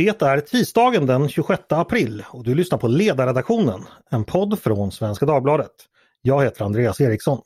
Det 0.00 0.22
är 0.22 0.40
tisdagen 0.40 1.06
den 1.06 1.28
26 1.28 1.62
april 1.68 2.24
och 2.28 2.44
du 2.44 2.54
lyssnar 2.54 2.78
på 2.78 2.88
Ledarredaktionen, 2.88 3.80
en 4.10 4.24
podd 4.24 4.58
från 4.58 4.92
Svenska 4.92 5.26
Dagbladet. 5.26 5.70
Jag 6.22 6.44
heter 6.44 6.64
Andreas 6.64 7.00
Eriksson. 7.00 7.40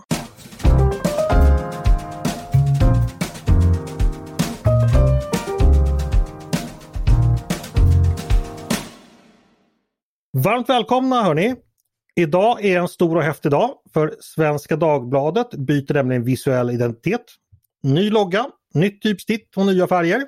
Varmt 10.32 10.68
välkomna 10.68 11.22
hörni! 11.22 11.54
Idag 12.16 12.64
är 12.64 12.78
en 12.78 12.88
stor 12.88 13.16
och 13.16 13.22
häftig 13.22 13.50
dag 13.50 13.70
för 13.94 14.14
Svenska 14.20 14.76
Dagbladet 14.76 15.50
byter 15.50 15.94
nämligen 15.94 16.24
visuell 16.24 16.70
identitet. 16.70 17.24
Ny 17.82 18.10
logga, 18.10 18.46
nytt 18.74 19.02
typsnitt 19.02 19.56
och 19.56 19.66
nya 19.66 19.86
färger. 19.86 20.22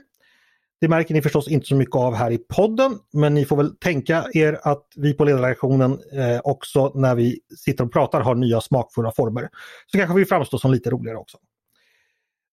Det 0.80 0.88
märker 0.88 1.14
ni 1.14 1.22
förstås 1.22 1.48
inte 1.48 1.66
så 1.66 1.74
mycket 1.74 1.96
av 1.96 2.14
här 2.14 2.30
i 2.30 2.38
podden 2.38 2.98
men 3.12 3.34
ni 3.34 3.44
får 3.44 3.56
väl 3.56 3.76
tänka 3.76 4.26
er 4.32 4.60
att 4.62 4.86
vi 4.96 5.14
på 5.14 5.24
ledarredaktionen 5.24 5.92
eh, 5.92 6.40
också 6.44 6.92
när 6.94 7.14
vi 7.14 7.40
sitter 7.58 7.84
och 7.84 7.92
pratar 7.92 8.20
har 8.20 8.34
nya 8.34 8.60
smakfulla 8.60 9.12
former. 9.12 9.48
Så 9.86 9.98
kanske 9.98 10.16
vi 10.16 10.24
framstår 10.24 10.58
som 10.58 10.72
lite 10.72 10.90
roligare 10.90 11.18
också. 11.18 11.38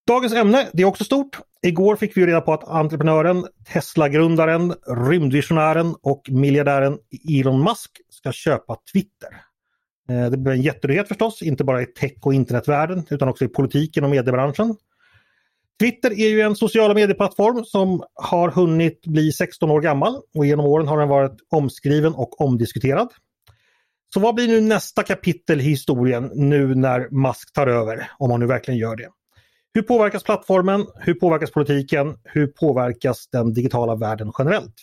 Dagens 0.07 0.33
ämne, 0.33 0.69
det 0.73 0.83
är 0.83 0.85
också 0.85 1.03
stort. 1.03 1.39
Igår 1.61 1.95
fick 1.95 2.17
vi 2.17 2.25
reda 2.25 2.41
på 2.41 2.53
att 2.53 2.63
entreprenören, 2.63 3.47
Tesla-grundaren, 3.73 4.73
rymdvisionären 5.09 5.95
och 6.01 6.21
miljardären 6.29 6.97
Elon 7.29 7.63
Musk 7.63 7.91
ska 8.09 8.31
köpa 8.31 8.77
Twitter. 8.93 9.41
Eh, 10.09 10.31
det 10.31 10.37
blir 10.37 10.53
en 10.53 10.61
jättenyhet 10.61 11.07
förstås, 11.07 11.41
inte 11.41 11.63
bara 11.63 11.81
i 11.81 11.85
tech 11.85 12.13
och 12.21 12.33
internetvärlden 12.33 13.05
utan 13.09 13.29
också 13.29 13.45
i 13.45 13.47
politiken 13.47 14.03
och 14.03 14.09
mediebranschen. 14.09 14.75
Twitter 15.83 16.11
är 16.11 16.29
ju 16.29 16.41
en 16.41 16.55
sociala 16.55 16.93
medieplattform 16.93 17.65
som 17.65 18.03
har 18.13 18.49
hunnit 18.49 19.05
bli 19.05 19.31
16 19.31 19.71
år 19.71 19.81
gammal 19.81 20.15
och 20.35 20.45
genom 20.45 20.65
åren 20.65 20.87
har 20.87 20.99
den 20.99 21.09
varit 21.09 21.37
omskriven 21.51 22.13
och 22.13 22.41
omdiskuterad. 22.41 23.09
Så 24.13 24.19
vad 24.19 24.35
blir 24.35 24.47
nu 24.47 24.61
nästa 24.61 25.03
kapitel 25.03 25.61
i 25.61 25.63
historien 25.63 26.31
nu 26.33 26.75
när 26.75 27.07
Musk 27.27 27.53
tar 27.53 27.67
över, 27.67 28.11
om 28.17 28.31
han 28.31 28.39
nu 28.39 28.45
verkligen 28.45 28.79
gör 28.79 28.95
det? 28.95 29.07
Hur 29.73 29.81
påverkas 29.81 30.23
plattformen? 30.23 30.85
Hur 30.95 31.13
påverkas 31.13 31.51
politiken? 31.51 32.17
Hur 32.23 32.47
påverkas 32.47 33.27
den 33.31 33.53
digitala 33.53 33.95
världen 33.95 34.31
generellt? 34.37 34.75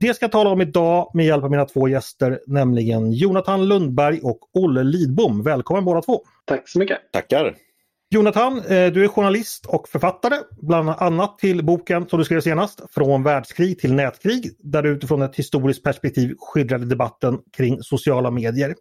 Det 0.00 0.14
ska 0.14 0.24
jag 0.24 0.32
tala 0.32 0.50
om 0.50 0.60
idag 0.60 1.10
med 1.14 1.26
hjälp 1.26 1.44
av 1.44 1.50
mina 1.50 1.64
två 1.64 1.88
gäster, 1.88 2.40
nämligen 2.46 3.12
Jonathan 3.12 3.68
Lundberg 3.68 4.20
och 4.22 4.38
Olle 4.52 4.82
Lidbom. 4.82 5.42
Välkommen 5.42 5.84
båda 5.84 6.02
två! 6.02 6.20
Tack 6.44 6.68
så 6.68 6.78
mycket! 6.78 7.12
Tackar! 7.12 7.67
Jonathan, 8.10 8.58
eh, 8.58 8.92
du 8.92 9.04
är 9.04 9.08
journalist 9.08 9.66
och 9.66 9.88
författare, 9.88 10.36
bland 10.62 10.88
annat 10.88 11.38
till 11.38 11.64
boken 11.64 12.08
som 12.08 12.18
du 12.18 12.24
skrev 12.24 12.40
senast, 12.40 12.94
Från 12.94 13.22
världskrig 13.22 13.78
till 13.78 13.94
nätkrig, 13.94 14.50
där 14.58 14.82
du 14.82 14.90
utifrån 14.90 15.22
ett 15.22 15.36
historiskt 15.36 15.84
perspektiv 15.84 16.34
skildrade 16.38 16.86
debatten 16.86 17.38
kring 17.56 17.82
sociala 17.82 18.30
medier. 18.30 18.74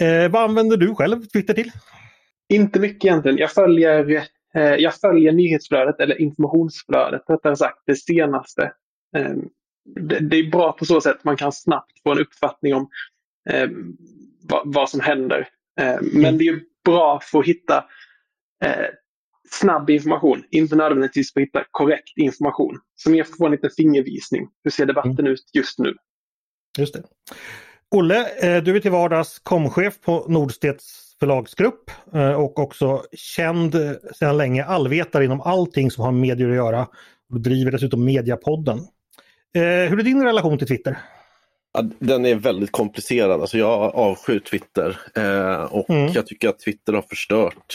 Eh, 0.00 0.30
vad 0.30 0.42
använder 0.42 0.76
du 0.76 0.94
själv 0.94 1.24
Twitter 1.24 1.54
till? 1.54 1.70
Inte 2.48 2.80
mycket 2.80 3.04
egentligen. 3.04 3.38
Jag 3.38 3.50
följer, 3.50 4.10
eh, 4.54 4.62
jag 4.62 4.94
följer 4.94 5.32
nyhetsflödet, 5.32 6.00
eller 6.00 6.20
informationsflödet 6.20 7.22
rättare 7.28 7.56
sagt, 7.56 7.82
det 7.86 7.96
senaste. 7.96 8.62
Eh, 9.16 9.34
det, 10.00 10.18
det, 10.18 10.36
är 10.36 10.50
bra 10.50 10.72
på 10.72 10.84
så 10.84 11.00
sätt 11.00 11.24
man 11.24 11.36
kan 11.36 11.52
snabbt 11.52 12.02
få 12.02 12.12
en 12.12 12.18
uppfattning 12.18 12.74
om 12.74 12.88
eh, 13.50 13.68
vad, 14.42 14.74
vad, 14.74 14.90
som 14.90 15.00
händer. 15.00 15.48
Eh, 15.80 15.96
men 16.12 16.24
mm. 16.24 16.38
det 16.38 16.48
är 16.48 16.60
bra 16.84 17.20
för 17.22 17.38
att 17.38 17.46
hitta 17.46 17.84
eh, 18.64 18.86
snabb 19.50 19.90
information, 19.90 20.44
inte 20.50 20.76
nödvändigtvis 20.76 21.32
för 21.32 21.40
att 21.40 21.46
hitta 21.46 21.64
korrekt 21.70 22.18
information. 22.18 22.80
Som 22.94 23.14
ger 23.14 23.24
få 23.24 23.46
en 23.46 23.52
liten 23.52 23.70
fingervisning. 23.76 24.48
Hur 24.64 24.70
ser 24.70 24.86
debatten 24.86 25.18
mm. 25.18 25.32
ut 25.32 25.50
just 25.52 25.78
nu? 25.78 25.94
Just 26.78 26.94
det. 26.94 27.02
Olle, 27.90 28.26
eh, 28.42 28.62
du 28.62 28.76
är 28.76 28.80
till 28.80 28.90
vardags 28.90 29.38
komchef 29.38 30.00
på 30.00 30.26
Nordstedts 30.28 31.16
förlagsgrupp 31.20 31.90
eh, 32.14 32.32
och 32.32 32.58
också 32.58 33.02
känd 33.12 33.74
eh, 33.74 33.92
sedan 34.14 34.36
länge 34.36 34.64
allvetare 34.64 35.24
inom 35.24 35.40
allting 35.40 35.90
som 35.90 36.04
har 36.04 36.12
med 36.12 36.20
medier 36.20 36.48
att 36.48 36.54
göra. 36.54 36.86
Du 37.28 37.38
driver 37.38 37.70
dessutom 37.70 38.04
Mediapodden. 38.04 38.78
Hur 39.54 39.98
är 39.98 40.02
din 40.02 40.22
relation 40.22 40.58
till 40.58 40.66
Twitter? 40.66 40.98
den 41.98 42.26
är 42.26 42.34
väldigt 42.34 42.72
komplicerad. 42.72 43.40
Alltså 43.40 43.58
jag 43.58 43.94
avskyr 43.94 44.38
Twitter 44.38 44.98
och 45.70 45.90
mm. 45.90 46.12
jag 46.12 46.26
tycker 46.26 46.48
att 46.48 46.58
Twitter 46.58 46.92
har 46.92 47.02
förstört 47.02 47.74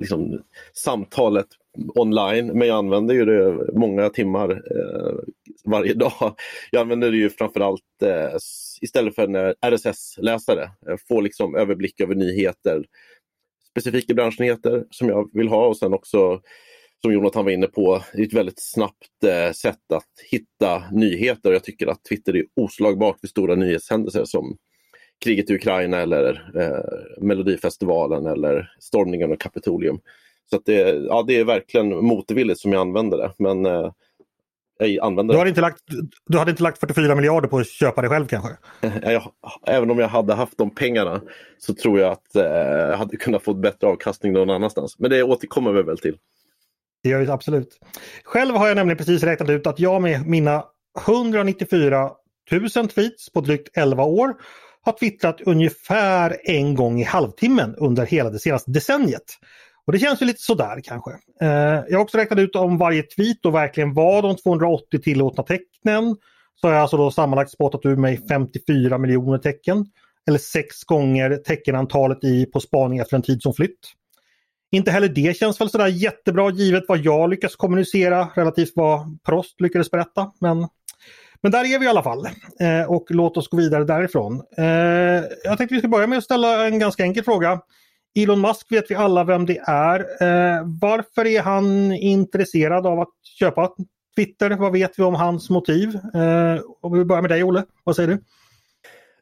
liksom, 0.00 0.42
samtalet 0.72 1.46
online, 1.94 2.46
men 2.46 2.68
jag 2.68 2.78
använder 2.78 3.14
ju 3.14 3.24
det 3.24 3.72
många 3.72 4.08
timmar 4.08 4.50
eh, 4.50 5.14
varje 5.64 5.94
dag. 5.94 6.34
Jag 6.70 6.80
använder 6.80 7.10
det 7.10 7.16
ju 7.16 7.30
framförallt 7.30 8.02
eh, 8.02 8.36
istället 8.80 9.14
för 9.14 9.22
en 9.22 9.54
RSS-läsare. 9.66 10.62
Eh, 10.62 10.96
Få 11.08 11.20
liksom 11.20 11.54
överblick 11.54 12.00
över 12.00 12.14
nyheter, 12.14 12.84
specifika 13.70 14.14
branschnyheter 14.14 14.84
som 14.90 15.08
jag 15.08 15.30
vill 15.32 15.48
ha 15.48 15.66
och 15.66 15.76
sen 15.76 15.94
också 15.94 16.40
som 17.02 17.12
Jonathan 17.12 17.44
var 17.44 17.52
inne 17.52 17.66
på, 17.66 18.02
ett 18.14 18.32
väldigt 18.32 18.62
snabbt 18.62 19.24
eh, 19.24 19.52
sätt 19.52 19.92
att 19.92 20.10
hitta 20.30 20.82
nyheter. 20.92 21.52
Jag 21.52 21.64
tycker 21.64 21.86
att 21.86 22.04
Twitter 22.04 22.36
är 22.36 22.44
oslagbart 22.56 23.18
vid 23.22 23.30
stora 23.30 23.54
nyhetshändelser 23.54 24.24
som 24.24 24.56
kriget 25.24 25.50
i 25.50 25.54
Ukraina 25.54 25.96
eller 25.96 26.50
eh, 26.54 27.22
Melodifestivalen 27.24 28.26
eller 28.26 28.72
stormningen 28.80 29.32
av 29.32 29.36
Kapitolium. 29.36 30.00
Så 30.50 30.60
det, 30.64 30.78
ja, 31.08 31.24
det 31.26 31.36
är 31.36 31.44
verkligen 31.44 32.04
motvilligt 32.04 32.60
som 32.60 32.72
jag 32.72 32.80
använder 32.80 33.18
det. 33.18 33.32
Men 33.38 33.66
eh, 33.66 33.90
jag 34.78 35.06
använder 35.06 35.34
du, 35.34 35.38
hade 35.38 35.48
inte 35.48 35.60
lagt, 35.60 35.82
du 36.26 36.38
hade 36.38 36.50
inte 36.50 36.62
lagt 36.62 36.80
44 36.80 37.14
miljarder 37.14 37.48
på 37.48 37.58
att 37.58 37.68
köpa 37.68 38.02
det 38.02 38.08
själv 38.08 38.26
kanske? 38.26 38.50
jag, 39.02 39.32
även 39.66 39.90
om 39.90 39.98
jag 39.98 40.08
hade 40.08 40.34
haft 40.34 40.58
de 40.58 40.70
pengarna 40.70 41.20
så 41.58 41.74
tror 41.74 42.00
jag 42.00 42.12
att 42.12 42.36
eh, 42.36 42.44
jag 42.44 42.96
hade 42.96 43.16
kunnat 43.16 43.42
få 43.42 43.54
bättre 43.54 43.86
avkastning 43.86 44.32
någon 44.32 44.50
annanstans. 44.50 44.98
Men 44.98 45.10
det 45.10 45.22
återkommer 45.22 45.72
vi 45.72 45.82
väl 45.82 45.98
till. 45.98 46.16
Det 47.02 47.08
gör 47.08 47.20
vi 47.20 47.30
absolut. 47.30 47.78
Själv 48.24 48.54
har 48.54 48.68
jag 48.68 48.76
nämligen 48.76 48.98
precis 48.98 49.22
räknat 49.22 49.50
ut 49.50 49.66
att 49.66 49.78
jag 49.78 50.02
med 50.02 50.26
mina 50.26 50.64
194 51.06 52.10
000 52.50 52.88
tweets 52.88 53.32
på 53.32 53.40
drygt 53.40 53.76
11 53.76 54.04
år 54.04 54.34
har 54.82 54.92
twittrat 54.92 55.40
ungefär 55.40 56.36
en 56.44 56.74
gång 56.74 57.00
i 57.00 57.04
halvtimmen 57.04 57.74
under 57.74 58.06
hela 58.06 58.30
det 58.30 58.38
senaste 58.38 58.70
decenniet. 58.70 59.24
Och 59.86 59.92
det 59.92 59.98
känns 59.98 60.22
ju 60.22 60.26
lite 60.26 60.42
sådär 60.42 60.80
kanske. 60.84 61.10
Eh, 61.40 61.48
jag 61.88 61.98
har 61.98 62.02
också 62.02 62.18
räknat 62.18 62.38
ut 62.38 62.56
om 62.56 62.78
varje 62.78 63.02
tweet 63.02 63.46
och 63.46 63.54
verkligen 63.54 63.94
var 63.94 64.22
de 64.22 64.36
280 64.36 65.00
tillåtna 65.02 65.42
tecknen. 65.42 66.16
Så 66.60 66.66
har 66.66 66.74
jag 66.74 66.82
alltså 66.82 66.96
då 66.96 67.10
sammanlagt 67.10 67.50
spottat 67.50 67.80
ur 67.84 67.96
mig 67.96 68.20
54 68.28 68.98
miljoner 68.98 69.38
tecken. 69.38 69.86
Eller 70.28 70.38
sex 70.38 70.84
gånger 70.84 71.36
teckenantalet 71.36 72.24
i 72.24 72.46
På 72.46 72.60
spaning 72.60 72.98
efter 72.98 73.16
en 73.16 73.22
tid 73.22 73.42
som 73.42 73.54
flytt. 73.54 73.78
Inte 74.72 74.90
heller 74.90 75.08
det 75.08 75.36
känns 75.36 75.60
väl 75.60 75.70
sådär 75.70 75.86
jättebra 75.86 76.50
givet 76.50 76.84
vad 76.88 76.98
jag 76.98 77.30
lyckas 77.30 77.56
kommunicera 77.56 78.28
relativt 78.34 78.72
vad 78.74 79.18
Prost 79.24 79.60
lyckades 79.60 79.90
berätta. 79.90 80.32
Men 80.40 80.68
men 81.42 81.52
där 81.52 81.74
är 81.74 81.78
vi 81.78 81.84
i 81.84 81.88
alla 81.88 82.02
fall 82.02 82.26
eh, 82.60 82.90
och 82.90 83.06
låt 83.08 83.36
oss 83.36 83.48
gå 83.48 83.56
vidare 83.56 83.84
därifrån. 83.84 84.42
Eh, 84.58 84.64
jag 85.44 85.58
tänkte 85.58 85.74
vi 85.74 85.78
ska 85.78 85.88
börja 85.88 86.06
med 86.06 86.18
att 86.18 86.24
ställa 86.24 86.66
en 86.66 86.78
ganska 86.78 87.02
enkel 87.02 87.24
fråga. 87.24 87.60
Elon 88.18 88.40
Musk 88.40 88.72
vet 88.72 88.90
vi 88.90 88.94
alla 88.94 89.24
vem 89.24 89.46
det 89.46 89.58
är. 89.66 90.00
Eh, 90.00 90.62
varför 90.80 91.26
är 91.26 91.42
han 91.42 91.92
intresserad 91.92 92.86
av 92.86 93.00
att 93.00 93.14
köpa 93.38 93.70
Twitter? 94.16 94.50
Vad 94.50 94.72
vet 94.72 94.98
vi 94.98 95.02
om 95.02 95.14
hans 95.14 95.50
motiv? 95.50 95.88
Eh, 96.14 96.60
om 96.80 96.98
vi 96.98 97.04
börjar 97.04 97.22
med 97.22 97.30
dig 97.30 97.44
Olle, 97.44 97.64
vad 97.84 97.96
säger 97.96 98.08
du? 98.08 98.18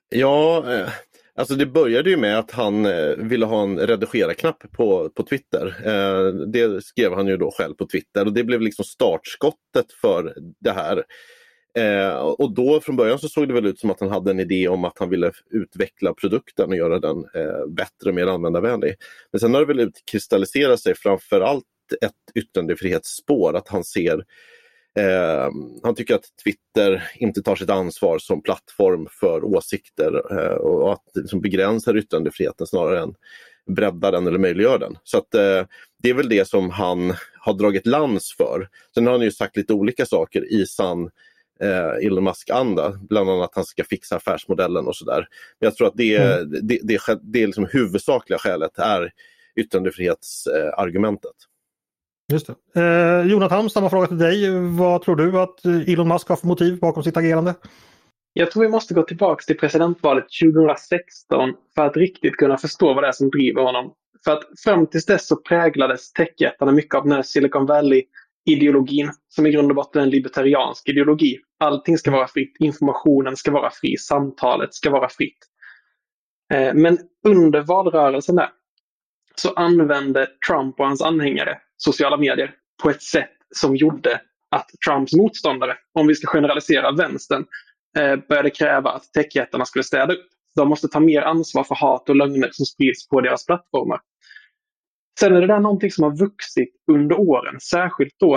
Ja, 0.09 0.75
eh, 0.75 0.89
alltså 1.35 1.55
det 1.55 1.67
började 1.67 2.11
ju 2.11 2.17
med 2.17 2.39
att 2.39 2.51
han 2.51 2.87
eh, 2.87 3.17
ville 3.17 3.47
ha 3.47 3.63
en 3.63 3.79
redigera-knapp 3.79 4.73
på, 4.73 5.11
på 5.11 5.23
Twitter. 5.23 5.67
Eh, 5.85 6.33
det 6.47 6.85
skrev 6.85 7.15
han 7.15 7.27
ju 7.27 7.37
då 7.37 7.51
själv 7.51 7.75
på 7.75 7.87
Twitter 7.87 8.27
och 8.27 8.33
det 8.33 8.45
blev 8.45 8.61
liksom 8.61 8.85
startskottet 8.85 9.93
för 10.01 10.35
det 10.61 10.73
här. 10.73 11.05
Eh, 11.75 12.17
och 12.19 12.55
då 12.55 12.81
från 12.81 12.97
början 12.97 13.19
så 13.19 13.29
såg 13.29 13.49
det 13.49 13.55
väl 13.55 13.67
ut 13.67 13.81
som 13.81 13.91
att 13.91 14.01
han 14.01 14.11
hade 14.11 14.31
en 14.31 14.41
idé 14.41 14.69
om 14.69 14.85
att 14.85 14.99
han 14.99 15.11
ville 15.11 15.33
utveckla 15.51 16.15
produkten 16.15 16.71
och 16.71 16.77
göra 16.77 16.99
den 16.99 17.17
eh, 17.35 17.67
bättre, 17.69 18.13
mer 18.13 18.27
användarvänlig. 18.27 18.95
Men 19.33 19.41
sen 19.41 19.55
har 19.55 19.61
det 19.61 19.67
väl 19.67 19.81
utkristalliserat 19.81 20.81
sig 20.81 20.95
framförallt 20.95 21.65
ett 22.01 22.13
yttrandefrihetsspår, 22.35 23.57
att 23.57 23.69
han 23.69 23.85
ser 23.85 24.25
Eh, 24.99 25.51
han 25.83 25.95
tycker 25.95 26.15
att 26.15 26.25
Twitter 26.45 27.11
inte 27.17 27.43
tar 27.43 27.57
sitt 27.57 27.71
ansvar 27.71 28.19
som 28.19 28.43
plattform 28.43 29.07
för 29.11 29.45
åsikter 29.45 30.23
eh, 30.39 30.57
och 30.57 30.93
att 30.93 31.03
det 31.15 31.21
liksom 31.21 31.41
begränsar 31.41 31.97
yttrandefriheten 31.97 32.67
snarare 32.67 33.01
än 33.01 33.15
breddar 33.67 34.13
den 34.13 34.27
eller 34.27 34.39
möjliggör 34.39 34.79
den. 34.79 34.99
Så 35.05 35.19
att, 35.19 35.35
eh, 35.35 35.67
det 36.03 36.11
är 36.11 36.15
väl 36.15 36.29
det 36.29 36.49
som 36.49 36.71
han 36.71 37.15
har 37.39 37.55
dragit 37.55 37.87
lans 37.87 38.35
för. 38.37 38.69
Sen 38.95 39.07
har 39.07 39.13
han 39.13 39.23
ju 39.23 39.31
sagt 39.31 39.57
lite 39.57 39.73
olika 39.73 40.07
saker 40.07 40.53
i 40.53 40.67
sann 40.67 41.11
eh, 41.63 42.07
Elon 42.07 42.25
Musk-anda. 42.25 42.93
Bland 43.09 43.31
annat 43.31 43.45
att 43.45 43.55
han 43.55 43.65
ska 43.65 43.85
fixa 43.85 44.17
affärsmodellen 44.17 44.87
och 44.87 44.97
sådär. 44.97 45.27
Men 45.61 45.67
jag 45.67 45.77
tror 45.77 45.87
att 45.87 45.97
det, 45.97 46.17
mm. 46.17 46.51
det, 46.51 46.61
det, 46.61 46.81
det, 46.83 47.19
det 47.23 47.47
liksom 47.47 47.67
huvudsakliga 47.73 48.39
skälet 48.39 48.79
är 48.79 49.11
yttrandefrihetsargumentet. 49.57 51.35
Just 52.33 52.47
det. 52.47 52.81
Eh, 52.81 53.27
Jonathan, 53.31 53.71
samma 53.71 53.91
fråga 53.91 54.07
till 54.07 54.19
dig. 54.19 54.61
Vad 54.79 55.03
tror 55.03 55.17
du 55.17 55.41
att 55.41 55.65
Elon 55.65 56.09
Musk 56.09 56.29
har 56.29 56.37
för 56.37 56.47
motiv 56.47 56.79
bakom 56.79 57.03
sitt 57.03 57.17
agerande? 57.17 57.55
Jag 58.33 58.51
tror 58.51 58.63
vi 58.63 58.69
måste 58.69 58.95
gå 58.95 59.03
tillbaka 59.03 59.43
till 59.47 59.59
presidentvalet 59.59 60.25
2016 60.43 61.55
för 61.75 61.87
att 61.87 61.97
riktigt 61.97 62.37
kunna 62.37 62.59
förstå 62.59 62.95
vad 62.95 63.05
det 63.05 63.09
är 63.09 63.13
som 63.13 63.31
driver 63.31 63.63
honom. 63.63 63.93
För 64.25 64.33
att 64.33 64.45
fram 64.65 64.87
tills 64.87 65.07
dess 65.07 65.27
så 65.27 65.37
präglades 65.37 66.13
techjättarna 66.13 66.73
mycket 66.73 66.95
av 66.95 67.03
den 67.03 67.13
här 67.13 67.23
Silicon 67.23 67.67
Valley-ideologin 67.67 69.11
som 69.29 69.47
i 69.47 69.51
grund 69.51 69.71
och 69.71 69.77
botten 69.77 70.01
är 70.01 70.07
en 70.07 70.11
libertariansk 70.11 70.89
ideologi. 70.89 71.39
Allting 71.61 71.99
ska 71.99 72.11
vara 72.11 72.29
fritt, 72.29 72.57
informationen 72.59 73.37
ska 73.37 73.51
vara 73.51 73.71
fri, 73.71 73.97
samtalet 73.97 74.75
ska 74.75 74.91
vara 74.91 75.09
fritt. 75.09 75.39
Eh, 76.55 76.75
men 76.75 76.99
under 77.25 77.61
valrörelsen 77.61 78.37
där 78.37 78.51
så 79.35 79.53
använde 79.53 80.29
Trump 80.49 80.81
och 80.81 80.87
hans 80.87 81.03
anhängare 81.03 81.59
sociala 81.77 82.17
medier 82.17 82.55
på 82.83 82.91
ett 82.91 83.03
sätt 83.03 83.31
som 83.55 83.77
gjorde 83.77 84.21
att 84.51 84.71
Trumps 84.87 85.13
motståndare, 85.13 85.77
om 85.93 86.07
vi 86.07 86.15
ska 86.15 86.27
generalisera 86.27 86.93
vänstern, 86.93 87.47
eh, 87.99 88.17
började 88.29 88.51
kräva 88.51 88.91
att 88.91 89.13
techjättarna 89.13 89.65
skulle 89.65 89.85
städa 89.85 90.13
upp. 90.13 90.27
De 90.57 90.69
måste 90.69 90.89
ta 90.89 91.01
mer 91.01 91.23
ansvar 91.23 91.65
för 91.65 91.75
hat 91.75 92.09
och 92.09 92.17
lögner 92.17 92.49
som 92.53 92.67
sprids 92.67 93.09
på 93.09 93.21
deras 93.21 93.47
plattformar. 93.47 94.01
Sen 95.21 95.37
är 95.37 95.41
det 95.41 95.47
där 95.47 95.61
någonting 95.61 95.91
som 95.91 96.05
har 96.05 96.17
vuxit 96.17 96.75
under 96.93 97.21
åren, 97.21 97.61
särskilt 97.61 98.15
då 98.19 98.35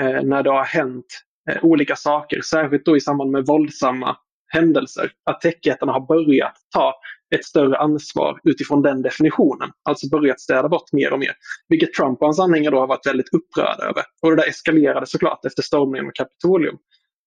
eh, 0.00 0.22
när 0.22 0.42
det 0.42 0.50
har 0.50 0.64
hänt 0.64 1.06
Eh, 1.50 1.64
olika 1.64 1.96
saker, 1.96 2.40
särskilt 2.40 2.84
då 2.84 2.96
i 2.96 3.00
samband 3.00 3.30
med 3.30 3.46
våldsamma 3.46 4.16
händelser. 4.54 5.10
Att 5.30 5.40
techjättarna 5.40 5.92
har 5.92 6.06
börjat 6.06 6.54
ta 6.74 6.94
ett 7.34 7.44
större 7.44 7.78
ansvar 7.78 8.40
utifrån 8.44 8.82
den 8.82 9.02
definitionen. 9.02 9.70
Alltså 9.88 10.08
börjat 10.08 10.40
städa 10.40 10.68
bort 10.68 10.92
mer 10.92 11.12
och 11.12 11.18
mer. 11.18 11.32
Vilket 11.68 11.94
Trump 11.94 12.20
och 12.20 12.26
hans 12.26 12.40
anhängare 12.40 12.74
då 12.74 12.80
har 12.80 12.86
varit 12.86 13.06
väldigt 13.06 13.34
upprörda 13.34 13.84
över. 13.84 14.02
Och 14.22 14.30
det 14.30 14.36
där 14.36 14.48
eskalerade 14.48 15.06
såklart 15.06 15.44
efter 15.44 15.62
stormningen 15.62 16.06
av 16.06 16.10
Kapitolium. 16.14 16.76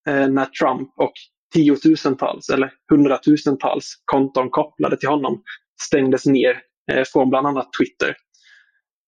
Eh, 0.09 0.27
när 0.27 0.45
Trump 0.45 0.89
och 0.97 1.13
tiotusentals 1.53 2.49
eller 2.49 2.71
hundratusentals 2.89 3.93
konton 4.05 4.49
kopplade 4.49 4.97
till 4.97 5.09
honom 5.09 5.43
stängdes 5.81 6.25
ner 6.25 6.61
eh, 6.91 7.03
från 7.13 7.29
bland 7.29 7.47
annat 7.47 7.69
Twitter. 7.79 8.15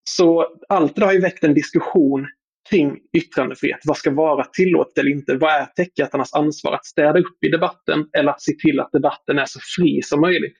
Så 0.04 0.46
allt 0.70 0.96
det 0.96 1.06
har 1.06 1.14
ju 1.14 1.20
väckt 1.20 1.44
en 1.44 1.54
diskussion 1.54 2.28
kring 2.70 2.98
yttrandefrihet. 3.18 3.80
Vad 3.84 3.98
ska 3.98 4.12
vara 4.12 4.44
tillåtet 4.44 4.98
eller 4.98 5.12
inte? 5.12 5.36
Vad 5.36 5.52
är 5.52 5.66
techjättarnas 5.66 6.34
ansvar? 6.34 6.74
Att 6.74 6.86
städa 6.86 7.20
upp 7.20 7.44
i 7.46 7.50
debatten 7.50 8.08
eller 8.18 8.32
att 8.32 8.42
se 8.42 8.54
till 8.54 8.80
att 8.80 8.92
debatten 8.92 9.40
är 9.40 9.46
så 9.46 9.60
fri 9.78 10.02
som 10.02 10.22
möjligt? 10.22 10.58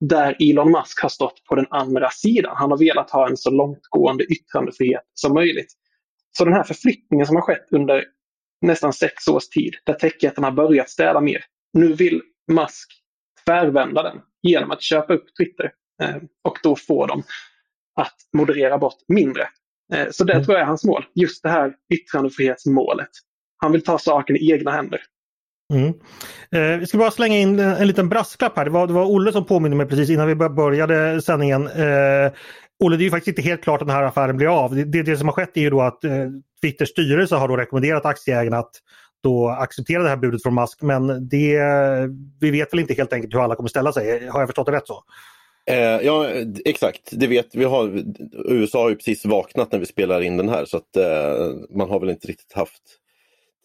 Där 0.00 0.36
Elon 0.40 0.70
Musk 0.72 1.02
har 1.02 1.08
stått 1.08 1.44
på 1.44 1.54
den 1.54 1.66
andra 1.70 2.10
sidan. 2.10 2.56
Han 2.56 2.70
har 2.70 2.78
velat 2.78 3.10
ha 3.10 3.28
en 3.28 3.36
så 3.36 3.50
långtgående 3.50 4.24
yttrandefrihet 4.24 5.02
som 5.14 5.34
möjligt. 5.34 5.72
Så 6.38 6.44
den 6.44 6.54
här 6.54 6.64
förflyttningen 6.64 7.26
som 7.26 7.36
har 7.36 7.42
skett 7.42 7.66
under 7.70 8.04
nästan 8.60 8.92
sex 8.92 9.28
års 9.28 9.48
tid, 9.48 9.74
där 9.86 9.94
techjättarna 9.94 10.46
har 10.46 10.52
börjat 10.52 10.90
städa 10.90 11.20
mer. 11.20 11.44
Nu 11.72 11.92
vill 11.92 12.22
Musk 12.52 12.90
tvärvända 13.44 14.02
den 14.02 14.20
genom 14.42 14.70
att 14.70 14.82
köpa 14.82 15.14
upp 15.14 15.24
Twitter 15.38 15.72
eh, 16.02 16.16
och 16.44 16.58
då 16.62 16.76
få 16.76 17.06
dem 17.06 17.22
att 17.94 18.16
moderera 18.36 18.78
bort 18.78 18.98
mindre. 19.08 19.48
Eh, 19.92 20.06
så 20.10 20.24
det 20.24 20.32
mm. 20.32 20.44
tror 20.44 20.56
jag 20.56 20.62
är 20.62 20.66
hans 20.66 20.84
mål. 20.84 21.04
Just 21.14 21.42
det 21.42 21.48
här 21.48 21.72
yttrandefrihetsmålet. 21.94 23.08
Han 23.56 23.72
vill 23.72 23.84
ta 23.84 23.98
saken 23.98 24.36
i 24.36 24.50
egna 24.52 24.70
händer. 24.70 25.00
Mm. 25.72 25.88
Eh, 26.50 26.80
vi 26.80 26.86
ska 26.86 26.98
bara 26.98 27.10
slänga 27.10 27.36
in 27.36 27.58
en, 27.58 27.86
liten 27.86 28.08
brasklapp 28.08 28.56
här. 28.56 28.64
Det 28.64 28.70
var, 28.70 28.86
det 28.86 28.92
var 28.92 29.04
Olle 29.04 29.32
som 29.32 29.44
påminde 29.44 29.76
mig 29.76 29.86
precis 29.86 30.10
innan 30.10 30.26
vi 30.26 30.34
började 30.34 31.22
sändningen. 31.22 31.66
Eh, 31.66 32.32
Olle, 32.84 32.96
det 32.96 33.02
är 33.02 33.04
ju 33.04 33.10
faktiskt 33.10 33.38
inte 33.38 33.48
helt 33.48 33.62
klart 33.62 33.82
att 33.82 33.88
den 33.88 33.96
här 33.96 34.02
affären 34.02 34.36
blir 34.36 34.64
av. 34.64 34.74
Det, 34.74 34.84
det, 34.84 35.02
det 35.02 35.16
som 35.16 35.28
har 35.28 35.32
skett 35.32 35.56
är 35.56 35.60
ju 35.60 35.70
då 35.70 35.80
att 35.80 36.04
eh, 36.04 36.12
Twitters 36.60 36.88
styrelse 36.88 37.36
har 37.36 37.48
då 37.48 37.56
rekommenderat 37.56 38.06
aktieägarna 38.06 38.58
att 38.58 38.72
då 39.22 39.48
acceptera 39.48 40.02
det 40.02 40.08
här 40.08 40.16
budet 40.16 40.42
från 40.42 40.54
Musk. 40.54 40.82
Men 40.82 41.28
det, 41.28 41.60
vi 42.40 42.50
vet 42.50 42.72
väl 42.72 42.80
inte 42.80 42.94
helt 42.94 43.12
enkelt 43.12 43.34
hur 43.34 43.44
alla 43.44 43.54
kommer 43.54 43.68
ställa 43.68 43.92
sig. 43.92 44.28
Har 44.28 44.40
jag 44.40 44.48
förstått 44.48 44.66
det 44.66 44.72
rätt 44.72 44.86
så? 44.86 45.04
Eh, 45.66 45.76
ja, 46.06 46.28
exakt. 46.64 47.00
Det 47.10 47.26
vet 47.26 47.54
vi. 47.54 47.64
Har, 47.64 48.04
USA 48.48 48.82
har 48.82 48.90
ju 48.90 48.96
precis 48.96 49.24
vaknat 49.24 49.72
när 49.72 49.78
vi 49.78 49.86
spelar 49.86 50.20
in 50.20 50.36
den 50.36 50.48
här 50.48 50.64
så 50.64 50.76
att 50.76 50.96
eh, 50.96 51.54
man 51.70 51.90
har 51.90 52.00
väl 52.00 52.10
inte 52.10 52.28
riktigt 52.28 52.52
haft 52.52 52.82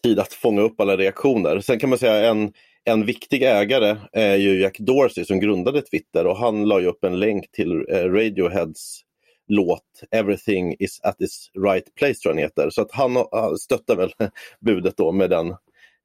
tid 0.02 0.18
att 0.18 0.32
fånga 0.32 0.62
upp 0.62 0.80
alla 0.80 0.96
reaktioner. 0.96 1.60
Sen 1.60 1.78
kan 1.78 1.88
man 1.88 1.98
säga 1.98 2.30
en, 2.30 2.52
en 2.84 3.06
viktig 3.06 3.42
ägare 3.42 3.96
är 4.12 4.36
ju 4.36 4.60
Jack 4.60 4.76
Dorsey 4.78 5.24
som 5.24 5.40
grundade 5.40 5.82
Twitter 5.82 6.26
och 6.26 6.36
han 6.36 6.64
la 6.64 6.80
upp 6.80 7.04
en 7.04 7.18
länk 7.18 7.50
till 7.52 7.86
eh, 7.88 8.04
Radioheads 8.04 9.00
låt 9.48 9.82
Everything 10.10 10.76
is 10.78 11.00
at 11.02 11.20
its 11.20 11.50
right 11.64 11.94
place 11.94 12.14
tror 12.14 12.30
jag 12.30 12.36
den 12.36 12.44
heter. 12.44 12.70
Så 12.70 12.82
att 12.82 12.92
han 12.92 13.16
stöttar 13.58 13.96
väl 13.96 14.12
budet 14.60 14.96
då 14.96 15.12
med 15.12 15.30
den 15.30 15.54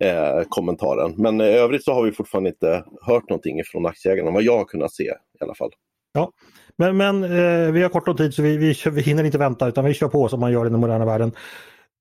eh, 0.01 0.43
kommentaren. 0.49 1.13
Men 1.17 1.41
i 1.41 1.43
övrigt 1.43 1.83
så 1.83 1.93
har 1.93 2.03
vi 2.03 2.11
fortfarande 2.11 2.49
inte 2.49 2.83
hört 3.01 3.29
någonting 3.29 3.61
från 3.65 3.85
aktieägarna, 3.85 4.31
vad 4.31 4.43
jag 4.43 4.57
har 4.57 4.65
kunnat 4.65 4.93
se 4.93 5.03
i 5.03 5.43
alla 5.43 5.55
fall. 5.55 5.71
Ja, 6.13 6.31
men, 6.77 6.97
men 6.97 7.23
eh, 7.23 7.71
vi 7.71 7.81
har 7.81 7.89
kort 7.89 8.07
om 8.07 8.17
tid 8.17 8.33
så 8.33 8.41
vi, 8.41 8.57
vi, 8.57 8.75
vi 8.91 9.01
hinner 9.01 9.23
inte 9.23 9.37
vänta 9.37 9.67
utan 9.67 9.85
vi 9.85 9.93
kör 9.93 10.07
på 10.07 10.29
som 10.29 10.39
man 10.39 10.51
gör 10.51 10.65
i 10.65 10.69
den 10.69 10.79
moderna 10.79 11.05
världen. 11.05 11.31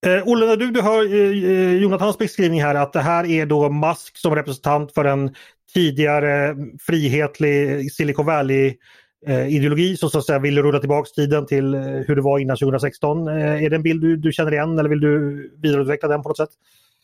Eh, 0.06 0.28
Olle, 0.28 0.46
när 0.46 0.56
du, 0.56 0.70
du 0.70 0.82
hör 0.82 1.14
eh, 1.14 1.50
eh, 1.50 1.82
Jonathans 1.82 2.18
beskrivning 2.18 2.62
här 2.62 2.74
att 2.74 2.92
det 2.92 3.00
här 3.00 3.26
är 3.26 3.46
då 3.46 3.70
Musk 3.70 4.16
som 4.16 4.34
representant 4.34 4.92
för 4.92 5.04
en 5.04 5.34
tidigare 5.74 6.56
frihetlig 6.80 7.92
Silicon 7.92 8.26
Valley 8.26 8.74
eh, 9.26 9.48
ideologi 9.48 9.96
som 9.96 10.10
så 10.10 10.18
att 10.18 10.26
säga 10.26 10.38
vill 10.38 10.62
rulla 10.62 10.78
tillbaks 10.78 11.12
tiden 11.12 11.46
till 11.46 11.74
eh, 11.74 11.80
hur 11.80 12.16
det 12.16 12.22
var 12.22 12.38
innan 12.38 12.56
2016. 12.56 13.28
Eh, 13.28 13.64
är 13.64 13.70
det 13.70 13.76
en 13.76 13.82
bild 13.82 14.00
du, 14.02 14.16
du 14.16 14.32
känner 14.32 14.52
igen 14.52 14.78
eller 14.78 14.88
vill 14.88 15.00
du 15.00 15.50
vidareutveckla 15.62 16.08
den 16.08 16.22
på 16.22 16.28
något 16.28 16.36
sätt? 16.36 16.50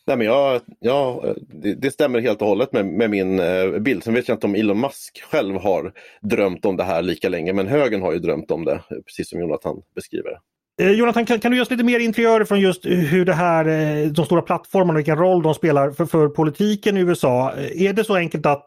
Nej, 0.07 0.17
men 0.17 0.27
jag, 0.27 0.61
ja, 0.81 1.25
det, 1.63 1.75
det, 1.75 1.91
stämmer 1.91 2.21
helt 2.21 2.43
och 2.43 2.49
hållet 2.49 2.73
med, 2.73 2.87
med 2.87 3.11
min 3.11 3.41
eh, 3.41 3.79
bild. 3.79 4.05
Sen 4.05 4.15
vet 4.15 4.29
jag 4.29 4.37
inte 4.37 4.47
om 4.47 4.55
Elon 4.55 4.81
Musk 4.81 5.23
själv 5.31 5.57
har 5.57 5.93
drömt 6.23 6.65
om 6.65 6.77
det 6.77 6.85
här 6.85 7.03
lika 7.03 7.29
länge, 7.29 7.53
men 7.53 7.67
högern 7.67 8.03
har 8.03 8.13
ju 8.13 8.19
drömt 8.19 8.51
om 8.51 8.65
det, 8.65 8.81
precis 9.07 9.31
som 9.31 9.41
Jonathan 9.41 9.77
beskriver. 9.95 10.39
Eh, 10.81 10.91
Jonathan, 10.91 11.27
kan, 11.27 11.39
kan, 11.39 11.51
du 11.51 11.57
ge 11.57 11.63
oss 11.63 11.71
lite 11.71 11.85
mer 11.85 12.01
interiörer 12.01 12.45
från 12.45 12.61
just 12.61 12.87
hur 12.87 13.25
det 13.25 13.33
här, 13.33 13.67
eh, 13.67 14.07
de 14.07 14.25
stora 14.25 14.43
plattformarna, 14.43 14.97
vilken 14.97 15.17
roll 15.17 15.43
de 15.43 15.55
spelar 15.55 15.91
för, 15.91 16.07
för 16.07 16.29
politiken 16.29 16.97
i 16.97 17.01
USA? 17.01 17.53
Eh, 17.57 17.83
är 17.83 17.93
det 17.93 18.05
så 18.05 18.17
enkelt 18.17 18.47
att 18.47 18.65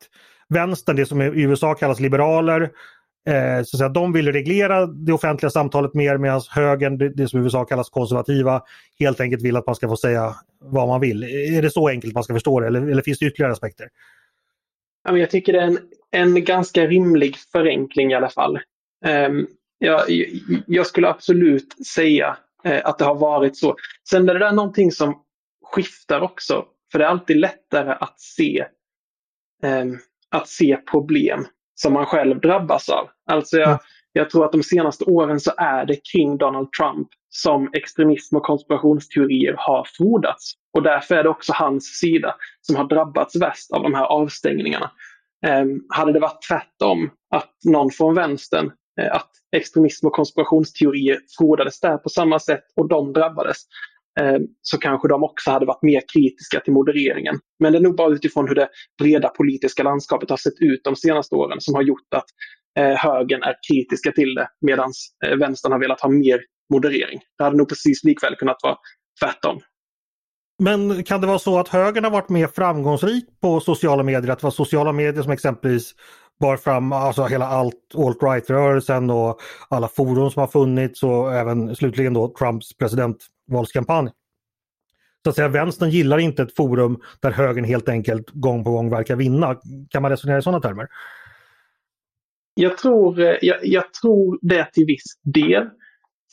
vänstern, 0.50 0.96
det 0.96 1.06
som 1.06 1.22
i 1.22 1.42
USA 1.42 1.74
kallas 1.74 2.00
liberaler, 2.00 2.70
Eh, 3.30 3.64
så 3.64 3.76
att 3.76 3.78
säga, 3.78 3.90
de 3.90 4.14
vill 4.14 4.32
reglera 4.32 4.86
det 4.86 5.14
offentliga 5.14 5.50
samtalet 5.50 5.94
mer 5.94 6.18
medan 6.18 6.42
högern, 6.50 6.98
det, 6.98 7.10
det 7.10 7.28
som 7.28 7.40
i 7.40 7.44
USA 7.44 7.66
kallas 7.66 7.90
konservativa, 7.90 8.62
helt 9.00 9.20
enkelt 9.20 9.44
vill 9.44 9.56
att 9.56 9.66
man 9.66 9.76
ska 9.76 9.88
få 9.88 9.98
säga 9.98 10.36
vad 10.62 10.88
man 10.88 11.02
vill. 11.02 11.24
Är 11.24 11.62
det 11.62 11.72
så 11.72 11.88
enkelt 11.88 12.14
man 12.14 12.24
ska 12.24 12.34
förstå 12.34 12.60
det 12.60 12.68
eller, 12.68 12.82
eller 12.92 13.02
finns 13.02 13.20
det 13.20 13.26
ytterligare 13.26 13.54
aspekter? 13.54 13.90
Jag 15.04 15.30
tycker 15.30 15.54
det 15.54 15.60
är 15.60 15.68
en, 15.68 15.80
en 16.12 16.44
ganska 16.44 16.88
rimlig 16.88 17.38
förenkling 17.52 18.12
i 18.12 18.16
alla 18.16 18.30
fall. 18.30 18.60
Um, 19.06 19.48
jag, 19.78 20.02
jag, 20.68 20.88
skulle 20.88 21.10
absolut 21.10 21.88
säga 21.88 22.38
eh, 22.64 22.82
att 22.84 22.98
det 22.98 23.06
har 23.06 23.16
varit 23.16 23.58
så. 23.58 23.76
Sen 24.10 24.30
är 24.30 24.34
det 24.34 24.40
där 24.40 24.52
någonting 24.52 24.92
som 24.92 25.22
skiftar 25.66 26.22
också. 26.22 26.66
För 26.92 27.00
det 27.00 27.06
är 27.06 27.10
alltid 27.10 27.38
lättare 27.38 27.92
att 28.00 28.20
se, 28.20 28.66
eh, 29.64 29.86
att 30.30 30.48
se 30.48 30.78
problem 30.92 31.46
som 31.82 31.94
man 31.94 32.06
själv 32.06 32.40
drabbas 32.40 32.90
av. 32.90 33.10
Alltså 33.32 33.58
jag, 33.58 33.80
jag 34.14 34.30
tror 34.30 34.46
att 34.46 34.52
de 34.52 34.64
senaste 34.64 35.04
åren 35.04 35.40
så 35.40 35.52
är 35.58 35.86
det 35.86 36.12
kring 36.12 36.38
Donald 36.38 36.72
Trump 36.72 37.08
som 37.30 37.70
extremism 37.74 38.36
och 38.36 38.44
konspirationsteorier 38.44 39.56
har 39.58 39.88
frodats. 39.98 40.54
Och 40.74 40.84
därför 40.84 41.16
är 41.16 41.24
det 41.24 41.30
också 41.30 41.54
hans 41.56 41.86
sida 41.86 42.36
som 42.62 42.76
har 42.76 42.88
drabbats 42.88 43.36
värst 43.36 43.72
av 43.72 43.84
de 43.84 43.94
här 43.94 44.06
avstängningarna. 44.06 44.92
Um, 45.48 45.86
hade 45.90 46.14
det 46.14 46.20
varit 46.20 46.42
tvärtom, 46.50 47.10
att 47.36 47.54
någon 47.66 47.92
från 47.92 48.16
vänstern, 48.16 48.66
uh, 49.02 49.16
att 49.16 49.30
extremism 49.56 50.08
och 50.08 50.14
konspirationsteorier 50.14 51.20
frodades 51.38 51.80
där 51.80 51.98
på 51.98 52.10
samma 52.10 52.40
sätt 52.40 52.64
och 52.76 52.88
de 52.88 53.14
drabbades, 53.14 53.58
Eh, 54.20 54.40
så 54.62 54.78
kanske 54.78 55.08
de 55.08 55.24
också 55.24 55.52
hade 55.52 55.66
varit 55.66 55.84
mer 55.84 56.02
kritiska 56.14 56.60
till 56.60 56.74
modereringen. 56.74 57.40
Men 57.60 57.72
det 57.72 57.78
är 57.78 57.82
nog 57.82 57.96
bara 57.96 58.14
utifrån 58.14 58.48
hur 58.48 58.56
det 58.56 58.70
breda 59.02 59.30
politiska 59.30 59.84
landskapet 59.84 60.30
har 60.30 60.38
sett 60.38 60.60
ut 60.60 60.82
de 60.84 60.96
senaste 60.96 61.36
åren 61.36 61.62
som 61.62 61.76
har 61.76 61.82
gjort 61.82 62.14
att 62.16 62.26
eh, 62.80 62.98
högern 62.98 63.44
är 63.44 63.56
kritiska 63.72 64.12
till 64.12 64.36
det 64.36 64.48
medan 64.62 64.92
eh, 65.26 65.38
vänstern 65.38 65.72
har 65.72 65.80
velat 65.80 66.02
ha 66.02 66.10
mer 66.10 66.40
moderering. 66.74 67.20
Det 67.38 67.44
hade 67.44 67.58
nog 67.58 67.70
precis 67.70 68.04
likväl 68.04 68.36
kunnat 68.36 68.58
vara 68.64 68.76
tvärtom. 69.24 69.60
Men 70.64 71.04
kan 71.04 71.22
det 71.22 71.28
vara 71.28 71.40
så 71.40 71.60
att 71.60 71.68
högern 71.68 72.04
har 72.04 72.12
varit 72.12 72.30
mer 72.30 72.48
framgångsrik 72.48 73.26
på 73.42 73.60
sociala 73.60 74.04
medier? 74.04 74.32
Att 74.32 74.40
det 74.40 74.44
var 74.44 74.52
sociala 74.52 74.92
medier 74.92 75.24
som 75.24 75.32
exempelvis 75.32 75.94
bar 76.40 76.58
fram 76.58 76.92
alltså 76.92 77.26
hela 77.26 77.48
alt-right-rörelsen 77.48 79.10
och 79.10 79.40
alla 79.70 79.88
forum 79.88 80.30
som 80.30 80.40
har 80.40 80.48
funnits 80.48 81.04
och 81.04 81.34
även 81.34 81.76
slutligen 81.76 82.14
då 82.14 82.34
Trumps 82.40 82.78
våldskampanj. 83.50 84.10
Så 85.24 85.30
att 85.30 85.36
säga, 85.36 85.48
vänstern 85.48 85.90
gillar 85.90 86.18
inte 86.18 86.44
ett 86.44 86.56
forum 86.56 87.02
där 87.22 87.32
högern 87.32 87.64
helt 87.66 87.90
enkelt 87.90 88.30
gång 88.30 88.64
på 88.64 88.72
gång 88.72 88.90
verkar 88.90 89.16
vinna. 89.16 89.56
Kan 89.90 90.02
man 90.02 90.12
resonera 90.12 90.38
i 90.38 90.42
sådana 90.42 90.62
termer? 90.62 90.88
Jag 92.54 92.78
tror, 92.78 93.20
eh, 93.20 93.36
jag, 93.42 93.58
jag 93.62 93.94
tror 93.94 94.40
det 94.42 94.74
till 94.74 94.86
viss 94.86 95.20
del. 95.34 95.70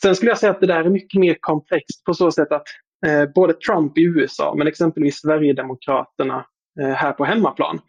Sen 0.02 0.16
skulle 0.16 0.30
jag 0.30 0.38
säga 0.38 0.52
att 0.52 0.60
det 0.60 0.66
där 0.66 0.84
är 0.84 0.90
mycket 0.90 1.20
mer 1.20 1.36
komplext 1.40 2.04
på 2.04 2.14
så 2.14 2.30
sätt 2.30 2.52
att 2.52 2.64
eh, 3.06 3.24
både 3.34 3.54
Trump 3.54 3.98
i 3.98 4.02
USA 4.02 4.54
men 4.58 4.66
exempelvis 4.66 5.20
Sverigedemokraterna 5.20 6.46
eh, 6.80 6.88
här 6.88 7.12
på 7.12 7.24
hemmaplan, 7.24 7.80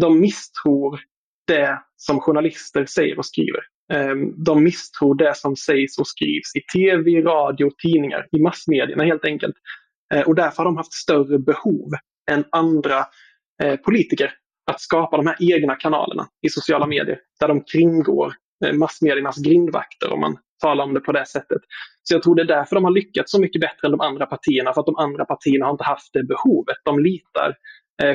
de 0.00 0.20
misstror 0.20 1.00
det 1.46 1.82
som 1.96 2.20
journalister 2.20 2.84
säger 2.86 3.18
och 3.18 3.26
skriver. 3.26 3.60
Ehm, 3.92 4.44
de 4.44 4.64
misstror 4.64 5.14
det 5.14 5.36
som 5.36 5.56
sägs 5.56 5.98
och 5.98 6.06
skrivs 6.06 6.56
i 6.56 6.60
tv, 6.60 7.20
radio, 7.20 7.70
tidningar, 7.82 8.26
i 8.32 8.40
massmedierna 8.40 9.04
helt 9.04 9.24
enkelt. 9.24 9.54
Ehm, 10.14 10.22
och 10.26 10.34
därför 10.34 10.56
har 10.56 10.64
de 10.64 10.76
haft 10.76 10.92
större 10.92 11.38
behov 11.38 11.90
än 12.30 12.44
andra 12.50 12.98
eh, 13.62 13.76
politiker 13.76 14.32
att 14.70 14.80
skapa 14.80 15.16
de 15.16 15.26
här 15.26 15.36
egna 15.40 15.74
kanalerna 15.74 16.28
i 16.46 16.48
sociala 16.48 16.86
medier 16.86 17.18
där 17.40 17.48
de 17.48 17.64
kringgår 17.64 18.32
eh, 18.64 18.72
massmediernas 18.72 19.38
grindvakter 19.38 20.12
om 20.12 20.20
man 20.20 20.36
talar 20.62 20.84
om 20.84 20.94
det 20.94 21.00
på 21.00 21.12
det 21.12 21.26
sättet. 21.26 21.60
Så 22.02 22.14
jag 22.14 22.22
tror 22.22 22.34
det 22.34 22.42
är 22.42 22.46
därför 22.46 22.76
de 22.76 22.84
har 22.84 22.90
lyckats 22.90 23.32
så 23.32 23.40
mycket 23.40 23.60
bättre 23.60 23.86
än 23.86 23.90
de 23.90 24.00
andra 24.00 24.26
partierna, 24.26 24.72
för 24.72 24.80
att 24.80 24.86
de 24.86 24.96
andra 24.96 25.24
partierna 25.24 25.66
har 25.66 25.72
inte 25.72 25.84
haft 25.84 26.12
det 26.12 26.22
behovet. 26.22 26.76
De 26.84 26.98
litar 26.98 27.54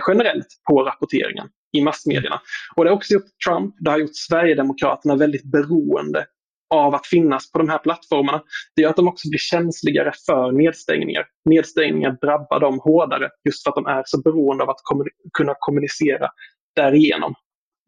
generellt 0.08 0.48
på 0.70 0.84
rapporteringen 0.84 1.48
i 1.78 1.82
massmedierna. 1.82 2.42
Och 2.76 2.84
det 2.84 2.90
har 2.90 2.96
också 2.96 3.14
gjort 3.14 3.26
Trump, 3.48 3.76
det 3.80 3.92
har 3.92 3.98
gjort 3.98 4.16
Sverigedemokraterna 4.16 5.16
väldigt 5.16 5.52
beroende 5.52 6.26
av 6.70 6.96
att 6.96 7.08
finnas 7.08 7.52
på 7.52 7.58
de 7.58 7.70
här 7.70 7.78
plattformarna. 7.78 8.44
Det 8.76 8.82
gör 8.82 8.90
att 8.90 8.96
de 8.96 9.08
också 9.08 9.30
blir 9.30 9.40
känsligare 9.40 10.12
för 10.26 10.52
nedstängningar. 10.52 11.26
Nedstängningar 11.50 12.18
drabbar 12.22 12.60
dem 12.60 12.80
hårdare 12.80 13.30
just 13.44 13.64
för 13.64 13.70
att 13.70 13.76
de 13.76 13.86
är 13.86 14.04
så 14.06 14.22
beroende 14.22 14.64
av 14.64 14.70
att 14.70 14.80
kunna 15.38 15.54
kommunicera 15.60 16.30
därigenom. 16.76 17.34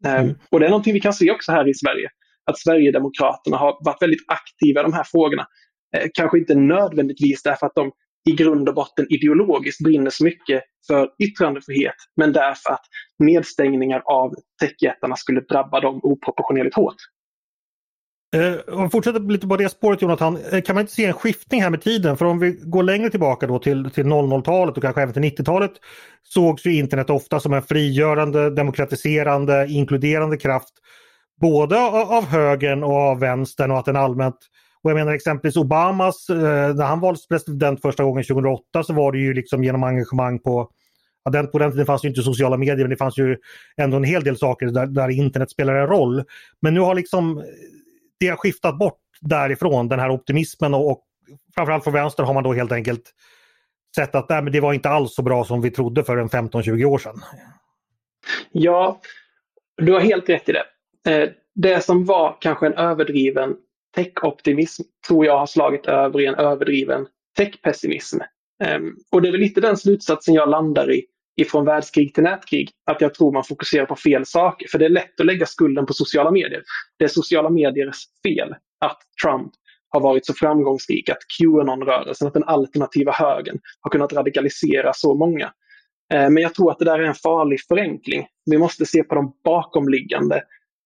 Ehm, 0.06 0.24
mm. 0.24 0.34
Och 0.50 0.60
det 0.60 0.66
är 0.66 0.70
någonting 0.70 0.94
vi 0.94 1.00
kan 1.00 1.12
se 1.12 1.30
också 1.30 1.52
här 1.52 1.68
i 1.68 1.74
Sverige. 1.74 2.10
Att 2.50 2.58
Sverigedemokraterna 2.58 3.56
har 3.56 3.84
varit 3.84 4.02
väldigt 4.02 4.24
aktiva 4.28 4.80
i 4.80 4.82
de 4.82 4.92
här 4.92 5.04
frågorna. 5.04 5.46
Eh, 5.96 6.08
kanske 6.14 6.38
inte 6.38 6.54
nödvändigtvis 6.54 7.42
därför 7.42 7.66
att 7.66 7.74
de 7.74 7.92
i 8.28 8.32
grund 8.32 8.68
och 8.68 8.74
botten 8.74 9.06
ideologiskt 9.10 9.84
brinner 9.84 10.10
så 10.10 10.24
mycket 10.24 10.62
för 10.86 11.08
yttrandefrihet, 11.18 11.94
men 12.16 12.32
därför 12.32 12.70
att 12.70 12.84
nedstängningar 13.18 14.02
av 14.04 14.34
techjättarna 14.60 15.16
skulle 15.16 15.40
drabba 15.40 15.80
dem 15.80 16.00
oproportionerligt 16.02 16.76
hårt. 16.76 16.96
Eh, 18.36 18.74
om 18.74 18.82
vi 18.82 18.90
fortsätter 18.90 19.20
lite 19.20 19.46
på 19.46 19.56
det 19.56 19.68
spåret 19.68 20.02
Jonathan, 20.02 20.38
eh, 20.52 20.60
kan 20.62 20.74
man 20.74 20.80
inte 20.80 20.92
se 20.92 21.04
en 21.04 21.12
skiftning 21.12 21.62
här 21.62 21.70
med 21.70 21.82
tiden? 21.82 22.16
För 22.16 22.24
om 22.24 22.38
vi 22.38 22.50
går 22.62 22.82
längre 22.82 23.10
tillbaka 23.10 23.46
då 23.46 23.58
till, 23.58 23.90
till 23.90 24.04
00-talet 24.04 24.76
och 24.76 24.82
kanske 24.82 25.02
även 25.02 25.12
till 25.12 25.22
90-talet 25.22 25.72
sågs 26.22 26.66
ju 26.66 26.74
internet 26.74 27.10
ofta 27.10 27.40
som 27.40 27.52
en 27.52 27.62
frigörande, 27.62 28.50
demokratiserande, 28.50 29.66
inkluderande 29.68 30.36
kraft. 30.36 30.72
Både 31.40 31.80
av 31.88 32.26
högern 32.26 32.82
och 32.82 32.96
av 32.96 33.20
vänstern 33.20 33.70
och 33.70 33.78
att 33.78 33.84
den 33.84 33.96
allmänt 33.96 34.38
och 34.82 34.90
jag 34.90 34.94
menar 34.96 35.12
exempelvis 35.12 35.56
Obamas, 35.56 36.30
eh, 36.30 36.74
när 36.74 36.84
han 36.84 37.00
valdes 37.00 37.28
president 37.28 37.82
första 37.82 38.04
gången 38.04 38.24
2008 38.24 38.82
så 38.82 38.92
var 38.92 39.12
det 39.12 39.18
ju 39.18 39.34
liksom 39.34 39.64
genom 39.64 39.84
engagemang 39.84 40.38
på 40.38 40.70
Ja, 41.24 41.30
den, 41.30 41.50
på 41.50 41.58
den 41.58 41.70
tiden 41.70 41.86
fanns 41.86 42.04
ju 42.04 42.08
inte 42.08 42.22
sociala 42.22 42.56
medier 42.56 42.78
men 42.78 42.90
det 42.90 42.96
fanns 42.96 43.18
ju 43.18 43.36
ändå 43.76 43.96
en 43.96 44.04
hel 44.04 44.24
del 44.24 44.36
saker 44.36 44.66
där, 44.66 44.86
där 44.86 45.08
internet 45.08 45.50
spelar 45.50 45.74
en 45.74 45.86
roll. 45.86 46.24
Men 46.60 46.74
nu 46.74 46.80
har 46.80 46.94
liksom 46.94 47.38
eh, 47.38 47.44
det 48.20 48.28
har 48.28 48.36
skiftat 48.36 48.78
bort 48.78 49.00
därifrån, 49.20 49.88
den 49.88 50.00
här 50.00 50.10
optimismen 50.10 50.74
och, 50.74 50.90
och 50.90 51.04
framförallt 51.54 51.84
från 51.84 51.92
vänster 51.92 52.22
har 52.22 52.34
man 52.34 52.44
då 52.44 52.52
helt 52.52 52.72
enkelt 52.72 53.14
sett 53.96 54.14
att 54.14 54.28
nej, 54.28 54.42
men 54.42 54.52
det 54.52 54.60
var 54.60 54.72
inte 54.72 54.88
alls 54.88 55.14
så 55.14 55.22
bra 55.22 55.44
som 55.44 55.60
vi 55.60 55.70
trodde 55.70 56.04
för 56.04 56.16
en 56.16 56.28
15-20 56.28 56.84
år 56.84 56.98
sedan. 56.98 57.20
Ja, 58.52 59.00
du 59.76 59.92
har 59.92 60.00
helt 60.00 60.28
rätt 60.28 60.48
i 60.48 60.52
det. 60.52 60.64
Eh, 61.10 61.30
det 61.54 61.84
som 61.84 62.04
var 62.04 62.36
kanske 62.40 62.66
en 62.66 62.74
överdriven 62.74 63.56
Techoptimism 63.96 64.82
tror 65.08 65.26
jag 65.26 65.38
har 65.38 65.46
slagit 65.46 65.86
över 65.86 66.20
i 66.20 66.26
en 66.26 66.34
överdriven 66.34 67.06
techpessimism. 67.36 68.18
Ehm, 68.64 68.96
och 69.12 69.22
det 69.22 69.28
är 69.28 69.32
väl 69.32 69.40
lite 69.40 69.60
den 69.60 69.76
slutsatsen 69.76 70.34
jag 70.34 70.48
landar 70.48 70.92
i 70.92 71.04
ifrån 71.40 71.64
världskrig 71.64 72.14
till 72.14 72.22
nätkrig. 72.22 72.70
Att 72.90 73.00
jag 73.00 73.14
tror 73.14 73.32
man 73.32 73.44
fokuserar 73.44 73.86
på 73.86 73.96
fel 73.96 74.26
saker. 74.26 74.68
För 74.68 74.78
det 74.78 74.84
är 74.84 74.88
lätt 74.88 75.20
att 75.20 75.26
lägga 75.26 75.46
skulden 75.46 75.86
på 75.86 75.92
sociala 75.92 76.30
medier. 76.30 76.62
Det 76.98 77.04
är 77.04 77.08
sociala 77.08 77.50
mediers 77.50 78.04
fel 78.26 78.54
att 78.80 78.98
Trump 79.22 79.52
har 79.88 80.00
varit 80.00 80.26
så 80.26 80.34
framgångsrik, 80.34 81.08
att 81.08 81.18
Qanon-rörelsen, 81.38 82.28
att 82.28 82.34
den 82.34 82.44
alternativa 82.44 83.12
högern 83.12 83.58
har 83.80 83.90
kunnat 83.90 84.12
radikalisera 84.12 84.92
så 84.92 85.14
många. 85.14 85.52
Ehm, 86.12 86.34
men 86.34 86.42
jag 86.42 86.54
tror 86.54 86.70
att 86.70 86.78
det 86.78 86.84
där 86.84 86.98
är 86.98 87.04
en 87.04 87.14
farlig 87.14 87.60
förenkling. 87.68 88.26
Vi 88.50 88.58
måste 88.58 88.86
se 88.86 89.02
på 89.02 89.14
de 89.14 89.32
bakomliggande 89.44 90.42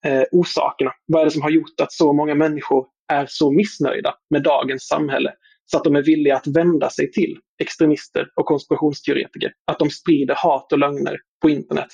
eh, 0.07 0.23
orsakerna. 0.33 0.93
Vad 1.07 1.21
är 1.21 1.25
det 1.25 1.31
som 1.31 1.43
har 1.43 1.51
gjort 1.51 1.81
att 1.83 1.93
så 1.93 2.13
många 2.13 2.35
människor 2.35 2.87
är 3.13 3.27
så 3.29 3.51
missnöjda 3.51 4.15
med 4.31 4.43
dagens 4.43 4.87
samhälle? 4.87 5.33
så 5.73 5.79
att 5.79 5.85
de 5.85 5.97
är 5.97 6.03
villiga 6.03 6.37
att 6.37 6.47
vända 6.47 6.91
sig 6.91 7.11
till 7.11 7.39
extremister 7.63 8.29
och 8.35 8.47
konspirationsteoretiker. 8.47 9.53
Att 9.67 9.79
de 9.79 9.91
sprider 9.91 10.35
hat 10.35 10.73
och 10.73 10.79
lögner 10.79 11.17
på 11.43 11.51
internet. 11.51 11.89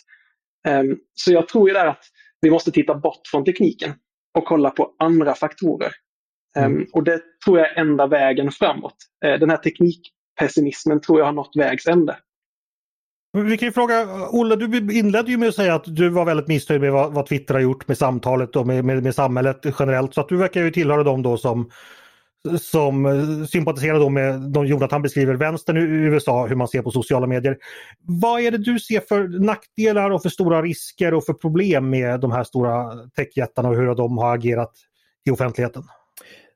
Um, 0.69 0.99
så 1.15 1.33
jag 1.33 1.49
tror 1.49 1.69
ju 1.69 1.75
där 1.75 1.87
att 1.87 2.05
vi 2.41 2.51
måste 2.51 2.73
titta 2.73 2.95
bort 2.95 3.21
från 3.31 3.45
tekniken 3.45 3.95
och 4.39 4.45
kolla 4.45 4.71
på 4.71 4.95
andra 4.99 5.35
faktorer. 5.35 5.93
Um, 6.59 6.65
mm. 6.65 6.87
Och 6.93 7.05
det 7.05 7.21
tror 7.45 7.59
jag 7.59 7.71
är 7.71 7.81
enda 7.81 8.07
vägen 8.07 8.51
framåt. 8.51 8.97
Uh, 9.27 9.39
den 9.41 9.51
här 9.51 9.57
teknikpessimismen 9.57 11.01
tror 11.01 11.19
jag 11.19 11.27
har 11.27 11.33
nått 11.33 11.57
vägs 11.57 11.87
ände. 11.87 12.17
Vi 13.33 13.59
kan 13.59 13.69
ju 13.69 13.73
fråga, 13.73 14.07
Olle, 14.31 14.57
du 14.57 14.99
inledde 14.99 15.31
ju 15.31 15.37
med 15.37 15.49
att 15.49 15.55
säga 15.55 15.75
att 15.75 15.85
du 15.87 16.09
var 16.09 16.25
väldigt 16.25 16.49
missnöjd 16.49 16.81
med 16.81 16.93
vad, 16.93 17.13
vad 17.13 17.27
Twitter 17.27 17.55
har 17.55 17.61
gjort 17.61 17.89
med 17.89 17.99
samtalet 17.99 18.57
och 18.57 18.67
med, 18.67 18.85
med, 18.85 19.03
med 19.03 19.15
samhället 19.15 19.67
generellt. 19.79 20.15
Så 20.15 20.21
att 20.21 20.29
du 20.29 20.37
verkar 20.37 20.61
ju 20.63 20.71
tillhöra 20.71 21.03
dem 21.03 21.23
då 21.23 21.37
som 21.37 21.71
som 22.61 23.47
sympatiserar 23.51 23.99
då 23.99 24.09
med 24.09 24.41
de 24.41 24.67
Jonathan 24.67 25.03
beskriver, 25.03 25.35
vänstern 25.35 25.77
i 25.77 25.81
USA, 25.81 26.47
hur 26.47 26.57
man 26.57 26.69
ser 26.69 26.83
på 26.83 26.91
sociala 26.91 27.27
medier. 27.27 27.57
Vad 28.01 28.41
är 28.41 28.51
det 28.51 28.59
du 28.59 28.79
ser 28.79 29.01
för 29.01 29.29
nackdelar 29.29 30.11
och 30.11 30.23
för 30.23 30.29
stora 30.29 30.63
risker 30.63 31.15
och 31.15 31.25
för 31.25 31.33
problem 31.33 31.91
med 31.91 32.21
de 32.21 32.33
här 32.33 32.45
stora 32.45 32.93
techjättarna 33.17 33.69
och 33.69 33.77
hur 33.77 33.95
de 33.95 34.19
har 34.19 34.35
agerat 34.35 34.73
i 35.27 35.31
offentligheten? 35.31 35.83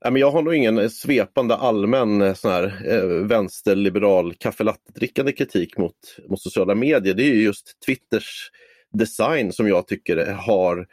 Jag 0.04 0.30
har 0.30 0.42
nog 0.42 0.54
ingen 0.54 0.78
eh, 0.78 0.88
svepande 0.88 1.56
allmän 1.56 2.22
eh, 2.22 2.34
sån 2.34 2.50
här, 2.50 2.82
eh, 2.86 3.26
vänsterliberal 3.26 4.34
kaffelattet-drickande 4.34 5.32
kritik 5.32 5.76
mot, 5.76 5.96
mot 6.28 6.40
sociala 6.40 6.74
medier. 6.74 7.14
Det 7.14 7.22
är 7.22 7.34
just 7.34 7.80
Twitters 7.86 8.50
design 8.92 9.52
som 9.52 9.68
jag 9.68 9.86
tycker 9.86 10.28
eh, 10.28 10.34
har 10.34 10.86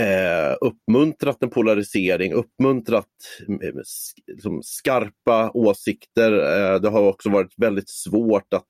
eh, 0.00 0.56
uppmuntrat 0.60 1.42
en 1.42 1.50
polarisering, 1.50 2.32
uppmuntrat 2.32 3.06
mm, 3.48 3.60
eh, 3.60 3.82
liksom, 4.26 4.62
skarpa 4.62 5.50
åsikter. 5.50 6.32
Eh, 6.32 6.80
det 6.80 6.88
har 6.88 7.02
också 7.02 7.30
varit 7.30 7.54
väldigt 7.56 7.88
svårt 7.88 8.54
att 8.54 8.68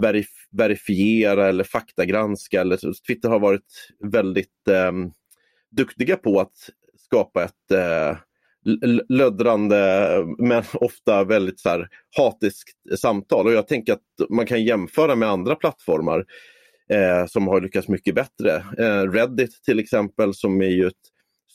verif 0.00 0.28
verifiera 0.50 1.48
eller 1.48 1.64
faktagranska. 1.64 2.60
Eller, 2.60 3.04
Twitter 3.06 3.28
har 3.28 3.40
varit 3.40 3.88
väldigt 4.12 4.68
eh, 4.70 4.92
duktiga 5.70 6.16
på 6.16 6.40
att 6.40 6.70
skapa 6.96 7.44
ett 7.44 7.70
eh, 7.72 8.16
löddrande 9.08 10.08
men 10.38 10.62
ofta 10.74 11.24
väldigt 11.24 11.60
så 11.60 11.68
här, 11.68 11.88
hatiskt 12.16 12.98
samtal. 13.00 13.46
Och 13.46 13.52
jag 13.52 13.68
tänker 13.68 13.92
att 13.92 14.30
man 14.30 14.46
kan 14.46 14.64
jämföra 14.64 15.14
med 15.16 15.28
andra 15.28 15.54
plattformar 15.54 16.24
eh, 16.92 17.26
som 17.26 17.46
har 17.46 17.60
lyckats 17.60 17.88
mycket 17.88 18.14
bättre. 18.14 18.64
Eh, 18.78 19.10
Reddit 19.10 19.62
till 19.64 19.78
exempel 19.78 20.34
som 20.34 20.62
är 20.62 20.66
ju 20.70 20.86
ett 20.86 20.94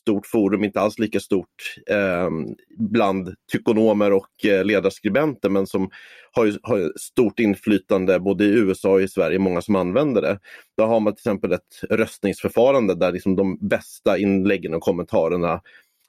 stort 0.04 0.28
forum, 0.28 0.64
inte 0.64 0.82
alls 0.82 1.00
lika 1.00 1.20
stort 1.20 1.76
eh, 1.90 2.30
bland 2.78 3.36
tykonomer 3.52 4.14
och 4.14 4.46
eh, 4.46 4.66
ledarskribenter 4.66 5.50
men 5.50 5.68
som 5.68 5.90
har, 6.32 6.46
ju, 6.46 6.58
har 6.64 6.94
stort 7.00 7.40
inflytande 7.40 8.20
både 8.20 8.44
i 8.46 8.48
USA 8.48 8.90
och 8.90 9.02
i 9.02 9.08
Sverige, 9.08 9.40
många 9.40 9.62
som 9.62 9.76
använder 9.76 10.22
det. 10.22 10.40
Där 10.78 10.86
har 10.86 11.00
man 11.00 11.14
till 11.14 11.20
exempel 11.20 11.54
ett 11.54 11.82
röstningsförfarande 11.90 12.96
där 12.96 13.12
liksom 13.12 13.36
de 13.36 13.68
bästa 13.68 14.18
inläggen 14.18 14.74
och 14.74 14.82
kommentarerna 14.82 15.62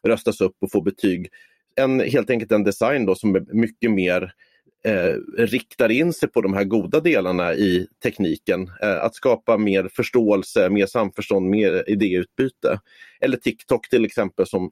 röstas 0.05 0.41
upp 0.41 0.57
och 0.61 0.71
får 0.71 0.83
betyg. 0.83 1.29
En, 1.77 2.01
helt 2.01 2.31
enkelt 2.31 2.53
en 2.53 2.65
design 2.65 3.07
då 3.07 3.15
som 3.15 3.35
är 3.35 3.45
mycket 3.55 3.91
mer 3.91 4.33
eh, 4.85 5.15
riktar 5.39 5.91
in 5.91 6.13
sig 6.13 6.29
på 6.29 6.41
de 6.41 6.55
här 6.55 6.65
goda 6.65 7.01
delarna 7.01 7.55
i 7.55 7.87
tekniken. 8.03 8.71
Eh, 8.83 9.05
att 9.05 9.15
skapa 9.15 9.59
mer 9.59 9.89
förståelse, 9.93 10.71
mer 10.71 10.87
samförstånd, 10.87 11.51
mer 11.51 11.91
idéutbyte. 11.91 12.81
Eller 13.21 13.37
TikTok 13.37 13.89
till 13.89 14.05
exempel 14.05 14.47
som 14.47 14.71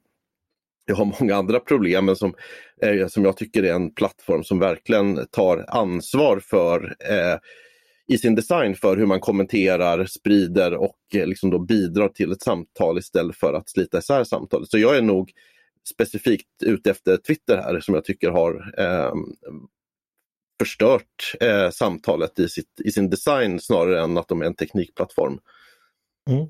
jag 0.85 0.95
har 0.95 1.13
många 1.19 1.35
andra 1.35 1.59
problem 1.59 2.05
men 2.05 2.15
som, 2.15 2.33
eh, 2.81 3.07
som 3.07 3.25
jag 3.25 3.37
tycker 3.37 3.63
är 3.63 3.73
en 3.73 3.93
plattform 3.93 4.43
som 4.43 4.59
verkligen 4.59 5.27
tar 5.31 5.65
ansvar 5.67 6.39
för 6.39 6.95
eh, 7.09 7.37
i 8.07 8.17
sin 8.17 8.35
design 8.35 8.75
för 8.75 8.97
hur 8.97 9.05
man 9.05 9.19
kommenterar, 9.19 10.05
sprider 10.05 10.73
och 10.73 10.97
eh, 11.15 11.27
liksom 11.27 11.49
då 11.49 11.59
bidrar 11.59 12.09
till 12.09 12.31
ett 12.31 12.41
samtal 12.41 12.97
istället 12.97 13.35
för 13.35 13.53
att 13.53 13.69
slita 13.69 13.97
isär 13.97 14.23
samtalet. 14.23 14.69
Så 14.69 14.77
jag 14.77 14.97
är 14.97 15.01
nog 15.01 15.31
specifikt 15.89 16.63
ute 16.63 16.91
efter 16.91 17.17
Twitter 17.17 17.57
här 17.57 17.79
som 17.79 17.95
jag 17.95 18.05
tycker 18.05 18.29
har 18.29 18.73
eh, 18.77 19.13
förstört 20.59 21.35
eh, 21.41 21.69
samtalet 21.69 22.39
i, 22.39 22.49
sitt, 22.49 22.81
i 22.83 22.91
sin 22.91 23.09
design 23.09 23.59
snarare 23.59 24.03
än 24.03 24.17
att 24.17 24.27
de 24.27 24.41
är 24.41 24.45
en 24.45 24.55
teknikplattform. 24.55 25.39
Mm. 26.29 26.47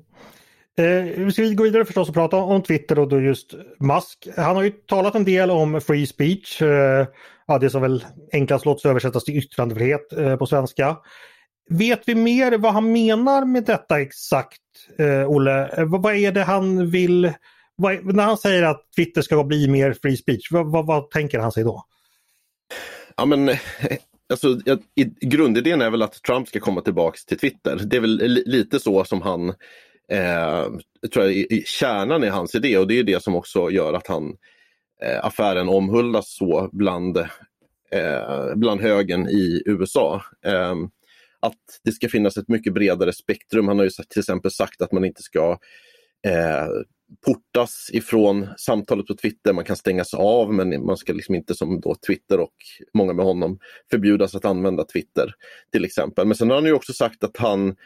Eh, 0.76 1.28
ska 1.28 1.42
vi 1.42 1.54
gå 1.54 1.64
vidare 1.64 1.84
förstås 1.84 2.08
och 2.08 2.14
prata 2.14 2.36
om 2.36 2.62
Twitter 2.62 2.98
och 2.98 3.08
då 3.08 3.20
just 3.20 3.54
Musk. 3.78 4.28
Han 4.36 4.56
har 4.56 4.62
ju 4.62 4.70
talat 4.70 5.14
en 5.14 5.24
del 5.24 5.50
om 5.50 5.80
free 5.80 6.06
speech. 6.06 6.62
Eh, 6.62 7.06
ja, 7.46 7.58
det 7.58 7.70
som 7.70 7.82
väl 7.82 8.04
enklast 8.32 8.64
låter 8.64 8.88
översättas 8.88 9.24
till 9.24 9.38
yttrandefrihet 9.38 10.12
eh, 10.12 10.36
på 10.36 10.46
svenska. 10.46 10.96
Vet 11.70 12.08
vi 12.08 12.14
mer 12.14 12.58
vad 12.58 12.72
han 12.72 12.92
menar 12.92 13.44
med 13.44 13.64
detta 13.64 14.00
exakt, 14.00 14.60
eh, 14.98 15.30
Olle? 15.30 15.68
Eh, 15.68 15.84
vad, 15.84 16.02
vad 16.02 16.14
är 16.14 16.32
det 16.32 16.42
han 16.42 16.90
vill? 16.90 17.32
Vad, 17.76 18.14
när 18.14 18.24
han 18.24 18.36
säger 18.36 18.62
att 18.62 18.92
Twitter 18.96 19.22
ska 19.22 19.44
bli 19.44 19.68
mer 19.68 19.96
free 20.02 20.16
speech, 20.16 20.52
vad, 20.52 20.72
vad, 20.72 20.86
vad 20.86 21.10
tänker 21.10 21.38
han 21.38 21.52
sig 21.52 21.64
då? 21.64 21.84
Ja 23.16 23.24
men 23.24 23.48
eh, 23.48 23.56
alltså, 24.32 24.48
i, 24.94 25.04
grundidén 25.20 25.82
är 25.82 25.90
väl 25.90 26.02
att 26.02 26.22
Trump 26.22 26.48
ska 26.48 26.60
komma 26.60 26.80
tillbaks 26.80 27.24
till 27.24 27.38
Twitter. 27.38 27.80
Det 27.84 27.96
är 27.96 28.00
väl 28.00 28.42
lite 28.46 28.80
så 28.80 29.04
som 29.04 29.22
han 29.22 29.48
eh, 30.08 30.64
tror 31.12 31.24
jag, 31.24 31.32
i, 31.32 31.62
kärnan 31.66 32.24
i 32.24 32.28
hans 32.28 32.54
idé 32.54 32.78
och 32.78 32.86
det 32.86 32.98
är 32.98 33.04
det 33.04 33.22
som 33.22 33.34
också 33.34 33.70
gör 33.70 33.92
att 33.92 34.06
han 34.06 34.36
eh, 35.02 35.24
affären 35.24 35.68
omhuldas 35.68 36.36
så 36.36 36.68
bland, 36.72 37.16
eh, 37.90 38.54
bland 38.54 38.80
högen 38.80 39.28
i 39.28 39.62
USA. 39.66 40.22
Ehm, 40.46 40.88
att 41.46 41.80
det 41.84 41.92
ska 41.92 42.08
finnas 42.08 42.36
ett 42.36 42.48
mycket 42.48 42.74
bredare 42.74 43.12
spektrum. 43.12 43.68
Han 43.68 43.78
har 43.78 43.84
ju 43.84 43.90
till 43.90 44.20
exempel 44.20 44.50
sagt 44.50 44.82
att 44.82 44.92
man 44.92 45.04
inte 45.04 45.22
ska 45.22 45.58
eh, 46.26 46.66
portas 47.26 47.90
ifrån 47.92 48.48
samtalet 48.56 49.06
på 49.06 49.14
Twitter. 49.14 49.52
Man 49.52 49.64
kan 49.64 49.76
stängas 49.76 50.14
av 50.14 50.52
men 50.52 50.86
man 50.86 50.96
ska 50.96 51.12
liksom 51.12 51.34
inte 51.34 51.54
som 51.54 51.80
då 51.80 51.94
Twitter 52.06 52.40
och 52.40 52.54
många 52.94 53.12
med 53.12 53.24
honom 53.24 53.58
förbjudas 53.90 54.34
att 54.34 54.44
använda 54.44 54.84
Twitter 54.84 55.32
till 55.72 55.84
exempel. 55.84 56.26
Men 56.26 56.36
sen 56.36 56.50
har 56.50 56.56
han 56.56 56.66
ju 56.66 56.72
också 56.72 56.92
sagt 56.92 57.24
att 57.24 57.36
han 57.36 57.76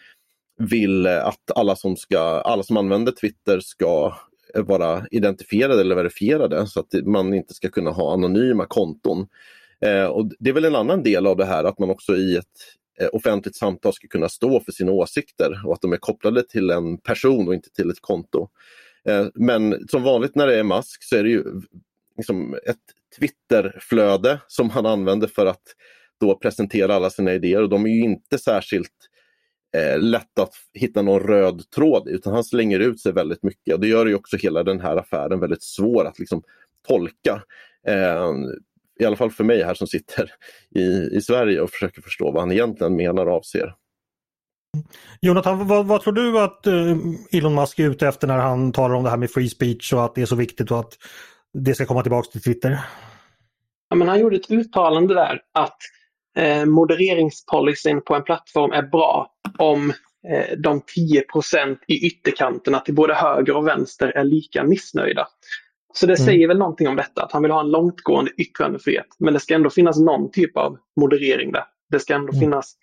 vill 0.58 1.06
att 1.06 1.50
alla 1.54 1.76
som, 1.76 1.96
ska, 1.96 2.18
alla 2.20 2.62
som 2.62 2.76
använder 2.76 3.12
Twitter 3.12 3.60
ska 3.60 4.16
vara 4.54 5.06
identifierade 5.10 5.80
eller 5.80 5.94
verifierade 5.94 6.66
så 6.66 6.80
att 6.80 6.94
man 7.04 7.34
inte 7.34 7.54
ska 7.54 7.68
kunna 7.68 7.90
ha 7.90 8.12
anonyma 8.12 8.66
konton. 8.66 9.26
Eh, 9.84 10.04
och 10.04 10.30
Det 10.38 10.50
är 10.50 10.54
väl 10.54 10.64
en 10.64 10.76
annan 10.76 11.02
del 11.02 11.26
av 11.26 11.36
det 11.36 11.44
här 11.44 11.64
att 11.64 11.78
man 11.78 11.90
också 11.90 12.16
i 12.16 12.36
ett 12.36 12.46
Eh, 13.00 13.08
offentligt 13.12 13.56
samtal 13.56 13.92
ska 13.92 14.08
kunna 14.08 14.28
stå 14.28 14.60
för 14.60 14.72
sina 14.72 14.92
åsikter 14.92 15.66
och 15.66 15.72
att 15.72 15.80
de 15.80 15.92
är 15.92 15.96
kopplade 15.96 16.42
till 16.42 16.70
en 16.70 16.98
person 16.98 17.48
och 17.48 17.54
inte 17.54 17.70
till 17.70 17.90
ett 17.90 18.00
konto. 18.00 18.48
Eh, 19.04 19.26
men 19.34 19.88
som 19.88 20.02
vanligt 20.02 20.34
när 20.34 20.46
det 20.46 20.58
är 20.58 20.64
Musk 20.64 21.02
så 21.02 21.16
är 21.16 21.22
det 21.22 21.30
ju 21.30 21.44
liksom 22.16 22.54
ett 22.54 22.76
Twitterflöde 23.18 24.40
som 24.46 24.70
han 24.70 24.86
använder 24.86 25.28
för 25.28 25.46
att 25.46 25.62
då 26.20 26.38
presentera 26.38 26.94
alla 26.94 27.10
sina 27.10 27.32
idéer 27.32 27.62
och 27.62 27.68
de 27.68 27.86
är 27.86 27.90
ju 27.90 28.02
inte 28.02 28.38
särskilt 28.38 28.92
eh, 29.76 29.98
lätt 29.98 30.38
att 30.38 30.54
hitta 30.74 31.02
någon 31.02 31.20
röd 31.20 31.70
tråd 31.70 32.08
utan 32.08 32.34
han 32.34 32.44
slänger 32.44 32.80
ut 32.80 33.00
sig 33.00 33.12
väldigt 33.12 33.42
mycket 33.42 33.74
och 33.74 33.80
det 33.80 33.88
gör 33.88 34.06
ju 34.06 34.14
också 34.14 34.36
hela 34.36 34.62
den 34.62 34.80
här 34.80 34.96
affären 34.96 35.40
väldigt 35.40 35.62
svår 35.62 36.04
att 36.04 36.18
liksom 36.18 36.42
tolka. 36.88 37.42
Eh, 37.86 38.32
i 38.98 39.04
alla 39.04 39.16
fall 39.16 39.30
för 39.30 39.44
mig 39.44 39.62
här 39.62 39.74
som 39.74 39.86
sitter 39.86 40.30
i, 40.74 41.16
i 41.16 41.20
Sverige 41.20 41.60
och 41.60 41.70
försöker 41.70 42.02
förstå 42.02 42.30
vad 42.30 42.42
han 42.42 42.52
egentligen 42.52 42.96
menar 42.96 43.26
och 43.26 43.36
avser. 43.36 43.74
Jonathan, 45.20 45.68
vad, 45.68 45.86
vad, 45.86 46.02
tror 46.02 46.12
du 46.12 46.40
att 46.40 46.66
uh, 46.66 46.96
Elon 47.32 47.54
Musk 47.54 47.78
är 47.78 47.90
ute 47.90 48.08
efter 48.08 48.26
när 48.26 48.38
han 48.38 48.72
talar 48.72 48.94
om 48.94 49.04
det 49.04 49.10
här 49.10 49.16
med 49.16 49.30
free 49.30 49.48
speech 49.48 49.92
och 49.92 50.04
att 50.04 50.14
det 50.14 50.22
är 50.22 50.26
så 50.26 50.36
viktigt 50.36 50.70
och 50.70 50.80
att 50.80 50.98
det 51.58 51.74
ska 51.74 51.86
komma 51.86 52.02
tillbaka 52.02 52.30
till 52.30 52.42
Twitter? 52.42 52.78
Ja, 53.90 53.96
men 53.96 54.08
han 54.08 54.20
gjorde 54.20 54.36
ett 54.36 54.50
uttalande 54.50 55.14
där 55.14 55.40
att 55.54 55.78
eh, 56.38 56.64
modereringspolicyn 56.64 58.02
på 58.02 58.14
en 58.14 58.22
plattform 58.22 58.72
är 58.72 58.82
bra 58.82 59.30
om 59.58 59.90
eh, 60.28 60.58
de 60.58 60.80
10% 60.80 61.76
i 61.86 62.06
ytterkanterna 62.06 62.80
till 62.80 62.94
både 62.94 63.14
höger 63.14 63.56
och 63.56 63.66
vänster 63.66 64.08
är 64.08 64.24
lika 64.24 64.64
missnöjda. 64.64 65.26
Så 66.00 66.06
det 66.06 66.20
mm. 66.20 66.26
säger 66.26 66.48
väl 66.48 66.58
någonting 66.58 66.88
om 66.88 66.96
detta, 66.96 67.22
att 67.22 67.32
han 67.32 67.42
vill 67.42 67.50
ha 67.50 67.60
en 67.60 67.70
långtgående 67.70 68.30
yttrandefrihet. 68.36 69.06
Men 69.18 69.34
det 69.34 69.40
ska 69.40 69.54
ändå 69.54 69.70
finnas 69.70 69.98
någon 69.98 70.30
typ 70.30 70.56
av 70.56 70.78
moderering 71.00 71.52
där. 71.52 71.64
Det 71.90 72.00
ska 72.00 72.14
ändå 72.14 72.32
mm. 72.32 72.40
finnas 72.40 72.74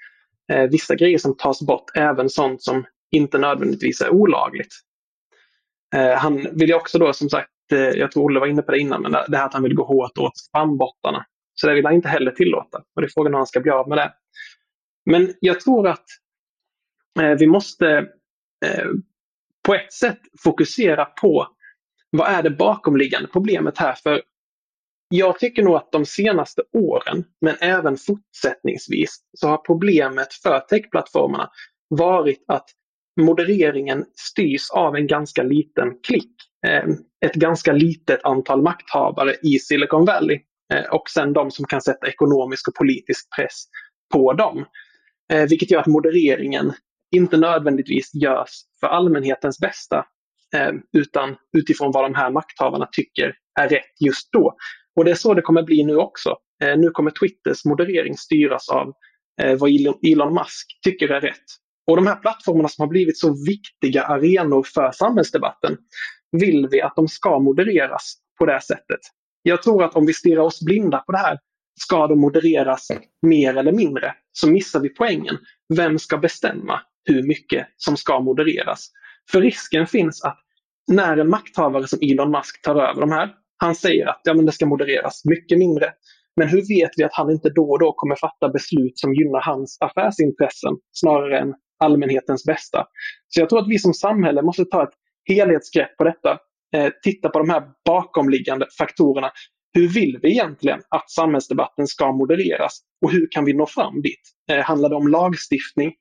eh, 0.52 0.64
vissa 0.64 0.96
grejer 0.96 1.18
som 1.18 1.38
tas 1.38 1.62
bort, 1.62 1.92
även 1.96 2.30
sånt 2.30 2.64
som 2.64 2.86
inte 3.12 3.38
nödvändigtvis 3.38 4.02
är 4.02 4.10
olagligt. 4.10 4.74
Eh, 5.96 6.18
han 6.18 6.48
vill 6.52 6.70
ju 6.70 6.76
också 6.76 7.00
då 7.00 7.14
som 7.14 7.30
sagt, 7.30 7.50
eh, 7.72 7.80
jag 7.80 8.12
tror 8.12 8.24
Olle 8.24 8.40
var 8.40 8.48
inne 8.48 8.62
på 8.62 8.72
det 8.72 8.80
innan, 8.80 9.02
men 9.02 9.12
det 9.12 9.38
här 9.38 9.46
att 9.46 9.54
han 9.54 9.64
vill 9.64 9.76
gå 9.76 9.86
hårt 9.86 10.18
åt 10.18 10.38
spambottarna. 10.38 11.26
Så 11.54 11.68
det 11.68 11.74
vill 11.74 11.86
han 11.86 11.96
inte 11.96 12.10
heller 12.10 12.32
tillåta. 12.32 12.78
Och 12.78 13.02
det 13.02 13.08
är 13.08 13.12
frågan 13.14 13.34
hur 13.34 13.38
han 13.38 13.48
ska 13.48 13.60
bli 13.60 13.72
av 13.72 13.90
med 13.90 13.98
det. 13.98 14.14
Men 15.06 15.34
jag 15.40 15.60
tror 15.60 15.88
att 15.88 16.06
eh, 17.20 17.32
vi 17.40 17.48
måste 17.48 17.88
eh, 18.66 18.88
på 19.68 19.76
ett 19.76 19.94
sätt 19.94 20.20
fokusera 20.44 21.06
på 21.06 21.48
vad 22.18 22.30
är 22.30 22.44
det 22.44 22.50
bakomliggande 22.50 23.28
problemet 23.28 23.78
här? 23.78 23.94
För 24.04 24.22
jag 25.10 25.40
tycker 25.40 25.64
nog 25.64 25.76
att 25.76 25.92
de 25.92 26.06
senaste 26.06 26.62
åren, 26.74 27.24
men 27.42 27.56
även 27.62 27.98
fortsättningsvis, 27.98 29.20
så 29.38 29.48
har 29.48 29.58
problemet 29.58 30.34
för 30.34 30.60
techplattformarna 30.60 31.50
varit 31.90 32.44
att 32.48 32.66
modereringen 33.22 34.06
styrs 34.16 34.72
av 34.72 34.96
en 34.96 35.08
ganska 35.08 35.44
liten 35.44 36.00
klick. 36.08 36.32
Eh, 36.68 36.84
ett 37.26 37.34
ganska 37.36 37.74
litet 37.74 38.20
antal 38.24 38.62
makthavare 38.62 39.36
i 39.44 39.60
Silicon 39.60 40.06
Valley 40.06 40.40
eh, 40.74 40.86
och 40.92 41.10
sen 41.10 41.34
de 41.34 41.52
som 41.52 41.66
kan 41.66 41.82
sätta 41.82 42.08
ekonomisk 42.08 42.68
och 42.68 42.76
politisk 42.76 43.36
press 43.36 43.66
på 44.14 44.34
dem. 44.34 44.66
Eh, 45.34 45.50
vilket 45.50 45.72
gör 45.72 45.80
att 45.80 45.88
modereringen 45.88 46.74
inte 47.16 47.38
nödvändigtvis 47.38 48.14
görs 48.14 48.50
för 48.80 48.88
allmänhetens 48.88 49.60
bästa 49.60 50.06
Eh, 50.56 50.72
utan 50.94 51.36
utifrån 51.58 51.92
vad 51.92 52.04
de 52.04 52.16
här 52.16 52.32
makthavarna 52.32 52.88
tycker 52.92 53.36
är 53.60 53.70
rätt 53.70 54.02
just 54.06 54.32
då. 54.32 54.56
Och 54.96 55.06
det 55.06 55.12
är 55.12 55.16
så 55.16 55.34
det 55.34 55.42
kommer 55.42 55.64
bli 55.64 55.84
nu 55.84 55.96
också. 55.96 56.36
Eh, 56.64 56.78
nu 56.78 56.90
kommer 56.90 57.12
Twitters 57.12 57.66
moderering 57.66 58.18
styras 58.18 58.70
av 58.70 58.94
eh, 59.42 59.58
vad 59.58 59.70
Elon 60.12 60.34
Musk 60.34 60.80
tycker 60.84 61.10
är 61.10 61.22
rätt. 61.22 61.46
Och 61.88 61.96
de 61.96 62.08
här 62.08 62.16
plattformarna 62.16 62.68
som 62.68 62.82
har 62.82 62.90
blivit 62.90 63.18
så 63.18 63.36
viktiga 63.46 64.04
arenor 64.04 64.64
för 64.74 64.92
samhällsdebatten 64.92 65.78
vill 66.32 66.68
vi 66.72 66.82
att 66.82 66.96
de 66.96 67.08
ska 67.08 67.40
modereras 67.40 68.16
på 68.40 68.46
det 68.46 68.62
sättet. 68.62 69.00
Jag 69.42 69.64
tror 69.64 69.84
att 69.84 69.96
om 69.96 70.06
vi 70.06 70.14
stirrar 70.14 70.42
oss 70.42 70.62
blinda 70.62 71.00
på 71.00 71.12
det 71.12 71.18
här, 71.18 71.40
ska 71.80 72.08
de 72.08 72.20
modereras 72.20 72.88
mer 73.22 73.58
eller 73.58 73.72
mindre, 73.72 74.14
så 74.32 74.50
missar 74.50 74.80
vi 74.80 74.90
poängen. 74.90 75.38
Vem 75.76 76.00
ska 76.00 76.18
bestämma 76.18 76.82
hur 77.04 77.24
mycket 77.24 77.68
som 77.78 77.98
ska 77.98 78.20
modereras? 78.20 78.90
För 79.32 79.42
risken 79.42 79.88
finns 79.88 80.24
att 80.24 80.45
när 80.88 81.18
en 81.18 81.30
makthavare 81.30 81.88
som 81.88 82.00
Elon 82.02 82.32
Musk 82.32 82.62
tar 82.62 82.76
över 82.76 83.02
de 83.02 83.12
här, 83.12 83.30
han 83.58 83.76
säger 83.76 84.08
att 84.08 84.22
ja, 84.24 84.34
men 84.34 84.46
det 84.46 84.52
ska 84.52 84.66
modereras 84.66 85.26
mycket 85.26 85.58
mindre. 85.58 85.94
Men 86.36 86.48
hur 86.48 86.62
vet 86.62 86.92
vi 86.98 87.04
att 87.04 87.14
han 87.14 87.32
inte 87.32 87.50
då 87.50 87.72
och 87.72 87.80
då 87.80 87.94
kommer 87.94 88.16
fatta 88.16 88.50
beslut 88.50 89.00
som 89.00 89.14
gynnar 89.14 89.42
hans 89.42 89.78
affärsintressen 89.82 90.74
snarare 90.92 91.40
än 91.40 91.54
allmänhetens 91.80 92.46
bästa? 92.46 92.86
Så 93.28 93.40
jag 93.40 93.50
tror 93.50 93.60
att 93.60 93.70
vi 93.70 93.80
som 93.80 93.94
samhälle 93.94 94.42
måste 94.42 94.66
ta 94.66 94.84
ett 94.84 94.94
helhetsgrepp 95.28 95.98
på 95.98 96.04
detta. 96.04 96.38
Eh, 96.76 96.92
titta 97.04 97.30
på 97.30 97.40
de 97.40 97.50
här 97.50 97.64
bakomliggande 97.86 98.68
faktorerna. 98.78 99.32
Hur 99.74 99.88
vill 99.88 100.20
vi 100.22 100.32
egentligen 100.32 100.80
att 100.90 101.12
samhällsdebatten 101.12 101.88
ska 101.88 102.12
modereras 102.12 102.80
och 103.06 103.12
hur 103.12 103.28
kan 103.32 103.46
vi 103.46 103.54
nå 103.54 103.66
fram 103.66 104.02
dit? 104.02 104.22
Eh, 104.52 104.60
handlar 104.60 104.90
det 104.90 104.96
om 104.96 105.08
lagstiftning? 105.08 105.94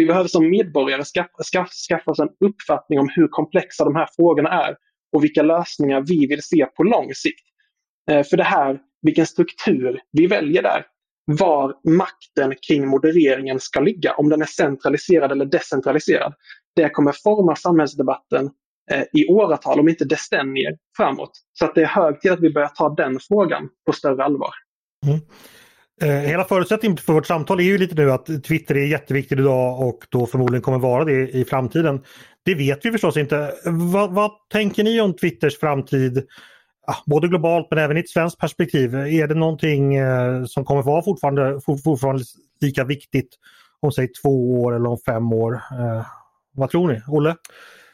Vi 0.00 0.06
behöver 0.06 0.28
som 0.28 0.50
medborgare 0.50 1.04
skaffa, 1.04 1.42
skaffa, 1.52 1.70
skaffa 1.88 2.10
oss 2.10 2.18
en 2.18 2.28
uppfattning 2.48 2.98
om 2.98 3.08
hur 3.14 3.28
komplexa 3.28 3.84
de 3.84 3.94
här 3.94 4.08
frågorna 4.16 4.48
är 4.48 4.76
och 5.12 5.24
vilka 5.24 5.42
lösningar 5.42 6.04
vi 6.06 6.26
vill 6.26 6.42
se 6.42 6.66
på 6.76 6.82
lång 6.82 7.14
sikt. 7.14 7.46
Eh, 8.10 8.24
för 8.24 8.36
det 8.36 8.44
här, 8.44 8.80
vilken 9.02 9.26
struktur 9.26 10.00
vi 10.12 10.26
väljer 10.26 10.62
där, 10.62 10.86
var 11.24 11.74
makten 11.90 12.54
kring 12.68 12.88
modereringen 12.88 13.60
ska 13.60 13.80
ligga, 13.80 14.14
om 14.14 14.28
den 14.28 14.42
är 14.42 14.46
centraliserad 14.46 15.32
eller 15.32 15.44
decentraliserad. 15.44 16.34
Det 16.76 16.88
kommer 16.88 17.12
forma 17.12 17.56
samhällsdebatten 17.56 18.50
eh, 18.90 19.04
i 19.12 19.28
åratal, 19.28 19.80
om 19.80 19.88
inte 19.88 20.04
decennier 20.04 20.78
framåt. 20.96 21.32
Så 21.52 21.64
att 21.64 21.74
det 21.74 21.82
är 21.82 21.86
hög 21.86 22.20
tid 22.20 22.32
att 22.32 22.40
vi 22.40 22.52
börjar 22.52 22.68
ta 22.68 22.94
den 22.94 23.18
frågan 23.28 23.68
på 23.86 23.92
större 23.92 24.24
allvar. 24.24 24.52
Mm. 25.06 25.20
Eh, 26.02 26.08
hela 26.08 26.44
förutsättningen 26.44 26.96
för 26.96 27.12
vårt 27.12 27.26
samtal 27.26 27.60
är 27.60 27.64
ju 27.64 27.78
lite 27.78 27.94
nu 27.94 28.12
att 28.12 28.26
Twitter 28.44 28.74
är 28.74 28.86
jätteviktigt 28.86 29.38
idag 29.38 29.80
och 29.88 30.06
då 30.08 30.26
förmodligen 30.26 30.62
kommer 30.62 30.78
vara 30.78 31.04
det 31.04 31.28
i 31.28 31.44
framtiden. 31.44 32.00
Det 32.44 32.54
vet 32.54 32.84
vi 32.84 32.92
förstås 32.92 33.16
inte. 33.16 33.54
Vad, 33.64 34.14
vad 34.14 34.30
tänker 34.52 34.84
ni 34.84 35.00
om 35.00 35.16
Twitters 35.16 35.58
framtid? 35.58 36.26
Både 37.06 37.28
globalt 37.28 37.66
men 37.70 37.78
även 37.78 37.96
i 37.96 38.00
ett 38.00 38.08
svenskt 38.08 38.38
perspektiv. 38.38 38.94
Är 38.94 39.26
det 39.26 39.34
någonting 39.34 39.94
eh, 39.94 40.44
som 40.44 40.64
kommer 40.64 40.82
vara 40.82 41.02
fortfarande, 41.02 41.60
fortfarande 41.84 42.24
lika 42.60 42.84
viktigt 42.84 43.28
om 43.80 43.92
säg 43.92 44.08
två 44.22 44.62
år 44.62 44.76
eller 44.76 44.88
om 44.88 44.98
fem 45.06 45.32
år? 45.32 45.54
Eh, 45.54 46.06
vad 46.52 46.70
tror 46.70 46.88
ni? 46.88 47.02
Olle? 47.08 47.36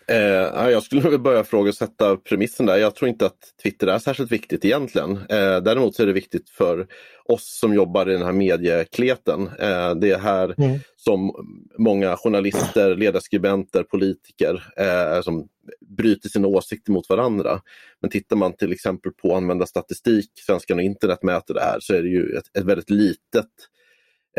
Eh, 0.08 0.70
jag 0.70 0.82
skulle 0.82 1.02
nog 1.02 1.22
börja 1.22 1.44
frågasätta 1.44 2.16
premissen 2.16 2.66
där. 2.66 2.76
Jag 2.76 2.94
tror 2.94 3.08
inte 3.08 3.26
att 3.26 3.38
Twitter 3.62 3.86
är 3.86 3.98
särskilt 3.98 4.32
viktigt 4.32 4.64
egentligen. 4.64 5.10
Eh, 5.10 5.56
däremot 5.62 5.94
så 5.94 6.02
är 6.02 6.06
det 6.06 6.12
viktigt 6.12 6.50
för 6.50 6.86
oss 7.24 7.58
som 7.60 7.74
jobbar 7.74 8.10
i 8.10 8.12
den 8.12 8.22
här 8.22 8.32
mediekleten. 8.32 9.42
Eh, 9.46 9.94
det 9.94 10.10
är 10.10 10.18
här 10.18 10.54
mm. 10.58 10.78
som 10.96 11.46
många 11.78 12.16
journalister, 12.16 12.96
ledarskribenter, 12.96 13.82
politiker 13.82 14.66
eh, 14.76 15.22
som 15.22 15.48
bryter 15.96 16.28
sina 16.28 16.48
åsikter 16.48 16.92
mot 16.92 17.08
varandra. 17.08 17.60
Men 18.00 18.10
tittar 18.10 18.36
man 18.36 18.52
till 18.52 18.72
exempel 18.72 19.12
på 19.12 19.34
användarstatistik, 19.34 20.30
Svenskarna 20.46 20.80
och 20.80 20.86
internet 20.86 21.22
mäter 21.22 21.54
det 21.54 21.62
här, 21.62 21.80
så 21.80 21.94
är 21.94 22.02
det 22.02 22.08
ju 22.08 22.36
ett, 22.36 22.56
ett 22.58 22.64
väldigt 22.64 22.90
litet 22.90 23.50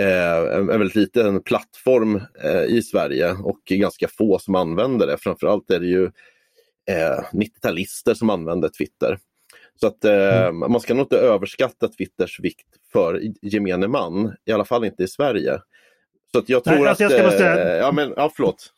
en 0.02 0.68
väldigt 0.68 0.96
liten 0.96 1.44
plattform 1.44 2.22
eh, 2.44 2.64
i 2.64 2.82
Sverige 2.82 3.32
och 3.32 3.62
ganska 3.70 4.08
få 4.08 4.40
som 4.40 4.56
använder 4.56 5.08
det. 5.08 5.18
Framförallt 5.18 5.72
är 5.72 5.80
det 5.80 5.88
ju 5.88 6.06
eh, 6.90 7.20
90-talister 7.34 8.14
som 8.14 8.30
använder 8.30 8.70
Twitter. 8.70 9.18
Så 9.80 9.88
att 9.88 10.06
eh, 10.06 10.48
mm. 10.48 10.72
man 10.72 10.80
ska 10.82 10.94
nog 10.94 11.04
inte 11.04 11.18
överskatta 11.18 11.88
Twitters 11.88 12.40
vikt 12.40 12.68
för 12.92 13.22
gemene 13.42 13.88
man, 13.88 14.36
i 14.46 14.52
alla 14.52 14.66
fall 14.66 14.86
inte 14.86 15.04
i 15.04 15.08
Sverige. 15.08 15.60
Så 16.32 16.40
att 16.40 16.50
jag 16.50 16.64
tror 16.64 16.76
Nej, 16.76 16.88
alltså 16.88 17.04
jag 17.04 17.26
att... 17.26 17.38
Säga... 17.38 17.74
Eh, 17.74 17.78
ja, 17.78 17.92
men, 17.92 18.14
ja, 18.16 18.32
förlåt. 18.36 18.74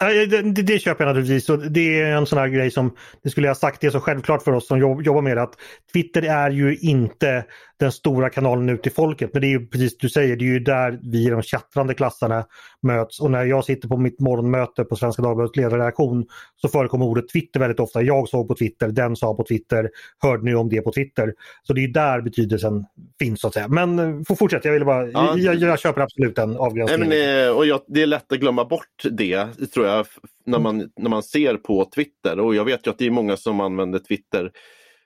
Det, 0.00 0.26
det, 0.26 0.62
det, 0.62 0.78
köper 0.78 1.04
jag 1.04 1.08
naturligtvis 1.08 1.48
och 1.48 1.58
det 1.58 2.00
är 2.00 2.12
en 2.12 2.26
sån 2.26 2.38
här 2.38 2.48
grej 2.48 2.70
som 2.70 2.96
det 3.22 3.30
skulle 3.30 3.46
jag 3.46 3.56
sagt, 3.56 3.80
det 3.80 3.86
är 3.86 3.90
så 3.90 4.00
självklart 4.00 4.42
för 4.42 4.52
oss 4.52 4.66
som 4.66 4.78
jobb, 4.78 5.02
jobbar 5.02 5.22
med 5.22 5.36
det 5.36 5.42
att 5.42 5.54
Twitter 5.92 6.22
är 6.22 6.50
ju 6.50 6.76
inte 6.76 7.44
den 7.80 7.92
stora 7.92 8.30
kanalen 8.30 8.68
ut 8.68 8.82
till 8.82 8.92
folket. 8.92 9.30
Men 9.32 9.42
det 9.42 9.46
är 9.46 9.50
ju 9.58 9.66
precis 9.66 9.98
du 9.98 10.08
säger, 10.08 10.36
det 10.36 10.44
är 10.44 10.46
ju 10.46 10.60
där 10.60 11.00
vi 11.02 11.26
i 11.26 11.30
de 11.30 11.42
chattrande 11.42 11.94
klassarna 11.94 12.44
möts. 12.82 13.20
Och 13.20 13.30
när 13.30 13.44
jag 13.44 13.64
sitter 13.64 13.88
på 13.88 13.96
mitt 13.96 14.20
morgonmöte 14.20 14.84
på 14.84 14.96
Svenska 14.96 15.22
Dagbladets 15.22 15.56
ledarredaktion 15.56 16.26
så 16.56 16.68
förekommer 16.68 17.06
ordet 17.06 17.28
Twitter 17.28 17.60
väldigt 17.60 17.80
ofta. 17.80 18.02
Jag 18.02 18.28
såg 18.28 18.48
på 18.48 18.54
Twitter, 18.54 18.88
den 18.88 19.16
sa 19.16 19.34
på 19.34 19.44
Twitter, 19.44 19.90
hörde 20.18 20.44
ni 20.44 20.54
om 20.54 20.68
det 20.68 20.80
på 20.80 20.92
Twitter? 20.92 21.34
Så 21.62 21.72
det 21.72 21.84
är 21.84 21.88
där 21.88 22.20
betydelsen 22.20 22.84
finns 23.18 23.40
så 23.40 23.48
att 23.48 23.54
säga. 23.54 23.68
Men 23.68 23.98
eh, 23.98 24.22
får 24.28 24.34
fortsätta, 24.34 24.68
jag, 24.68 24.86
bara, 24.86 25.08
ja. 25.08 25.38
jag, 25.38 25.54
jag, 25.54 25.80
köper 25.80 26.00
absolut 26.00 26.36
den 26.36 26.56
avgränsningen. 26.56 27.08
Men, 27.08 27.46
eh, 27.46 27.56
och 27.56 27.66
jag, 27.66 27.80
det 27.86 28.02
är 28.02 28.06
lätt 28.06 28.32
att 28.32 28.40
glömma 28.40 28.64
bort 28.64 29.02
det, 29.10 29.46
tror 29.74 29.86
jag, 29.86 30.06
när 30.46 30.58
man, 30.58 30.90
när 30.96 31.10
man 31.10 31.22
ser 31.22 31.54
på 31.54 31.84
Twitter. 31.94 32.40
Och 32.40 32.54
jag 32.54 32.64
vet 32.64 32.86
ju 32.86 32.90
att 32.90 32.98
det 32.98 33.06
är 33.06 33.10
många 33.10 33.36
som 33.36 33.60
använder 33.60 33.98
Twitter 33.98 34.50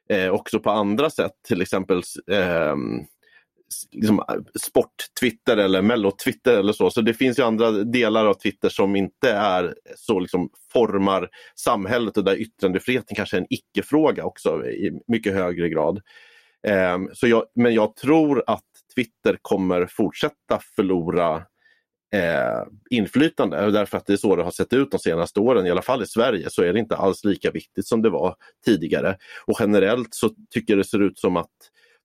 eh, 0.09 0.29
också 0.29 0.61
på 0.61 0.71
andra 0.71 1.11
sätt, 1.11 1.33
till 1.49 1.63
exempel 1.63 2.03
ehm, 2.33 3.05
liksom, 3.93 4.19
eh, 4.19 4.25
liksom, 4.37 4.45
sport-Twitter 4.61 5.57
eller 5.57 5.83
mello-Twitter 5.83 6.59
eller 6.59 6.73
så. 6.73 6.91
Så 6.91 7.01
det 7.01 7.15
finns 7.15 7.39
ju 7.39 7.43
andra 7.43 7.71
delar 7.71 8.27
av 8.27 8.35
Twitter 8.35 8.69
som 8.69 8.97
inte 8.97 9.31
är 9.31 9.75
så 9.97 10.21
liksom 10.21 10.51
formar 10.73 11.29
samhället 11.55 12.17
och 12.17 12.25
där 12.25 12.37
yttrandefriheten 12.37 13.17
kanske 13.17 13.37
är 13.37 13.41
en 13.41 13.47
icke-fråga 13.51 14.25
också 14.25 14.67
i 14.67 15.01
mycket 15.07 15.35
högre 15.35 15.69
grad. 15.69 16.01
Eh, 16.67 16.99
så 17.13 17.29
jag, 17.29 17.45
men 17.55 17.75
jag 17.75 17.97
tror 17.97 18.45
att 18.47 18.65
Twitter 18.95 19.39
kommer 19.43 19.87
fortsätta 19.87 20.61
förlora 20.77 21.43
eh, 22.15 22.63
inflytande. 22.91 23.71
Därför 23.71 23.99
att 23.99 24.07
det 24.07 24.13
är 24.13 24.17
så 24.17 24.37
det 24.37 24.43
har 24.43 24.51
sett 24.51 24.73
ut 24.73 24.91
de 24.91 24.99
senaste 24.99 25.41
åren, 25.41 25.67
i 25.67 25.71
alla 25.71 25.83
fall 25.83 26.03
i 26.03 26.07
Sverige, 26.07 26.51
så 26.51 26.63
är 26.63 26.73
det 26.73 26.79
inte 26.79 26.97
alls 26.97 27.25
lika 27.25 27.51
viktigt 27.51 27.87
som 27.87 28.03
det 28.03 28.11
var 28.11 28.35
tidigare. 28.65 29.17
Och 29.47 29.57
generellt 29.61 30.15
så 30.15 30.31
tycker 30.51 30.73
jag 30.73 30.81
det 30.81 30.89
ser 30.89 31.03
ut 31.03 31.19
som 31.19 31.37
att 31.37 31.51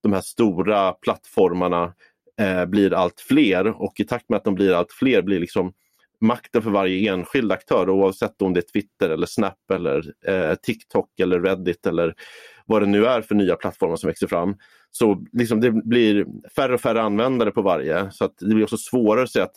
de 0.03 0.13
här 0.13 0.21
stora 0.21 0.91
plattformarna 0.91 1.93
eh, 2.41 2.65
blir 2.65 2.93
allt 2.93 3.21
fler 3.21 3.81
och 3.81 3.99
i 3.99 4.03
takt 4.03 4.29
med 4.29 4.37
att 4.37 4.43
de 4.43 4.55
blir 4.55 4.73
allt 4.73 4.91
fler 4.91 5.21
blir 5.21 5.39
liksom 5.39 5.73
makten 6.21 6.61
för 6.61 6.69
varje 6.69 7.13
enskild 7.13 7.51
aktör 7.51 7.89
oavsett 7.89 8.41
om 8.41 8.53
det 8.53 8.59
är 8.59 8.71
Twitter 8.73 9.09
eller 9.09 9.27
Snap 9.27 9.71
eller 9.73 10.13
eh, 10.27 10.55
TikTok 10.55 11.19
eller 11.19 11.39
Reddit 11.39 11.85
eller 11.85 12.13
vad 12.65 12.81
det 12.81 12.85
nu 12.85 13.05
är 13.05 13.21
för 13.21 13.35
nya 13.35 13.55
plattformar 13.55 13.95
som 13.95 14.07
växer 14.07 14.27
fram. 14.27 14.55
Så 14.91 15.25
liksom 15.31 15.61
det 15.61 15.71
blir 15.71 16.25
färre 16.55 16.73
och 16.73 16.81
färre 16.81 17.01
användare 17.01 17.51
på 17.51 17.61
varje 17.61 18.11
så 18.11 18.25
att 18.25 18.37
det 18.39 18.55
blir 18.55 18.63
också 18.63 18.77
svårare 18.77 19.23
att 19.23 19.31
säga 19.31 19.45
att 19.45 19.55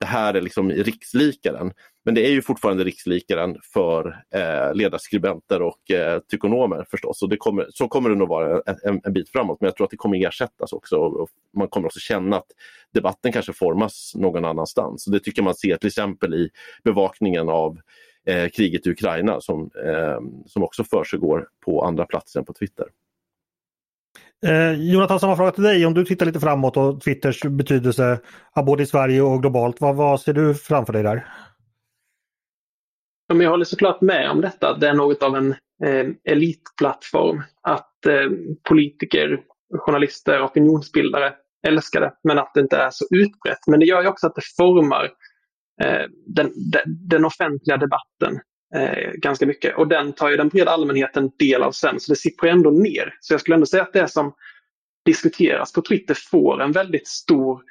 det 0.00 0.06
här 0.06 0.34
är 0.34 0.40
liksom 0.40 0.70
rikslikaren. 0.70 1.72
Men 2.04 2.14
det 2.14 2.26
är 2.26 2.30
ju 2.30 2.42
fortfarande 2.42 2.84
rikslikaren 2.84 3.56
för 3.72 4.24
eh, 4.34 4.74
ledarskribenter 4.74 5.62
och 5.62 5.90
eh, 5.90 6.20
tykonomer 6.20 6.86
förstås. 6.90 7.22
Och 7.22 7.28
det 7.28 7.36
kommer, 7.36 7.66
så 7.70 7.88
kommer 7.88 8.10
det 8.10 8.16
nog 8.16 8.28
vara 8.28 8.62
en, 8.66 9.00
en, 9.04 9.12
bit 9.12 9.28
framåt. 9.28 9.60
Men 9.60 9.66
jag 9.66 9.76
tror 9.76 9.84
att 9.84 9.90
det 9.90 9.96
kommer 9.96 10.26
ersättas 10.26 10.72
också. 10.72 10.96
Och 10.96 11.28
man 11.56 11.68
kommer 11.68 11.86
också 11.86 12.00
känna 12.00 12.36
att 12.36 12.46
debatten 12.94 13.32
kanske 13.32 13.52
formas 13.52 14.12
någon 14.14 14.44
annanstans. 14.44 15.06
Och 15.06 15.12
det 15.12 15.20
tycker 15.20 15.42
man 15.42 15.54
ser 15.54 15.76
till 15.76 15.88
exempel 15.88 16.34
i 16.34 16.50
bevakningen 16.84 17.48
av 17.48 17.78
eh, 18.26 18.48
kriget 18.48 18.86
i 18.86 18.90
Ukraina 18.90 19.40
som, 19.40 19.70
eh, 19.86 20.20
som 20.46 20.62
också 20.62 20.84
försiggår 20.84 21.48
på 21.64 21.84
andra 21.84 22.06
platser 22.06 22.40
än 22.40 22.46
på 22.46 22.52
Twitter. 22.52 22.86
Eh, 24.44 24.72
Jonathan, 24.72 25.20
samma 25.20 25.36
fråga 25.36 25.50
till 25.50 25.62
dig. 25.62 25.86
Om 25.86 25.94
du 25.94 26.04
tittar 26.04 26.26
lite 26.26 26.40
framåt 26.40 26.76
och 26.76 27.00
Twitters 27.00 27.42
betydelse 27.42 28.20
både 28.66 28.82
i 28.82 28.86
Sverige 28.86 29.22
och 29.22 29.42
globalt. 29.42 29.80
Vad, 29.80 29.96
vad 29.96 30.20
ser 30.20 30.32
du 30.32 30.54
framför 30.54 30.92
dig 30.92 31.02
där? 31.02 31.26
jag 33.28 33.50
håller 33.50 33.64
såklart 33.64 34.00
med 34.00 34.30
om 34.30 34.40
detta. 34.40 34.78
Det 34.78 34.88
är 34.88 34.94
något 34.94 35.22
av 35.22 35.36
en 35.36 35.50
eh, 35.84 36.06
elitplattform. 36.24 37.42
Att 37.62 38.06
eh, 38.06 38.30
politiker, 38.68 39.40
journalister, 39.78 40.44
opinionsbildare 40.44 41.32
älskar 41.66 42.00
det, 42.00 42.12
men 42.24 42.38
att 42.38 42.50
det 42.54 42.60
inte 42.60 42.76
är 42.76 42.90
så 42.90 43.04
utbrett. 43.10 43.66
Men 43.66 43.80
det 43.80 43.86
gör 43.86 44.02
ju 44.02 44.08
också 44.08 44.26
att 44.26 44.34
det 44.34 44.42
formar 44.56 45.04
eh, 45.82 46.06
den, 46.26 46.52
den, 46.72 46.82
den, 47.08 47.24
offentliga 47.24 47.76
debatten 47.76 48.40
eh, 48.74 49.12
ganska 49.12 49.46
mycket. 49.46 49.76
Och 49.76 49.88
den 49.88 50.12
tar 50.12 50.30
ju 50.30 50.36
den 50.36 50.48
breda 50.48 50.70
allmänheten 50.70 51.30
del 51.38 51.62
av 51.62 51.72
sen, 51.72 52.00
så 52.00 52.12
det 52.12 52.16
sipprar 52.16 52.50
ändå 52.50 52.70
ner. 52.70 53.14
Så 53.20 53.34
jag 53.34 53.40
skulle 53.40 53.54
ändå 53.54 53.66
säga 53.66 53.82
att 53.82 53.92
det 53.92 54.08
som 54.08 54.34
diskuteras 55.04 55.72
på 55.72 55.82
Twitter 55.82 56.16
får 56.30 56.62
en 56.62 56.72
väldigt 56.72 57.08
stor, 57.08 57.62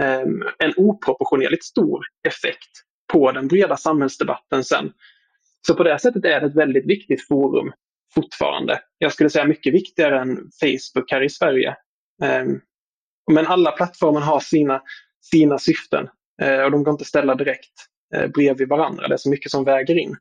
eh, 0.00 0.20
en 0.58 0.72
oproportionerligt 0.76 1.64
stor 1.64 2.04
effekt 2.28 2.70
på 3.12 3.32
den 3.32 3.48
breda 3.48 3.76
samhällsdebatten 3.76 4.64
sen. 4.64 4.92
Så 5.66 5.74
på 5.74 5.82
det 5.82 5.98
sättet 5.98 6.24
är 6.24 6.40
det 6.40 6.46
ett 6.46 6.56
väldigt 6.56 6.86
viktigt 6.86 7.28
forum 7.28 7.72
fortfarande. 8.14 8.80
Jag 8.98 9.12
skulle 9.12 9.30
säga 9.30 9.44
mycket 9.44 9.74
viktigare 9.74 10.20
än 10.20 10.50
Facebook 10.60 11.10
här 11.10 11.22
i 11.22 11.28
Sverige. 11.28 11.68
Eh, 12.22 12.44
men 13.32 13.46
alla 13.46 13.72
plattformar 13.72 14.20
har 14.20 14.40
sina, 14.40 14.82
sina 15.20 15.58
syften 15.58 16.08
eh, 16.42 16.60
och 16.60 16.70
de 16.70 16.84
går 16.84 16.92
inte 16.92 17.02
att 17.02 17.08
ställa 17.08 17.34
direkt 17.34 17.72
eh, 18.14 18.26
bredvid 18.26 18.68
varandra. 18.68 19.08
Det 19.08 19.14
är 19.14 19.18
så 19.18 19.30
mycket 19.30 19.50
som 19.50 19.64
väger 19.64 19.98
in. 19.98 20.16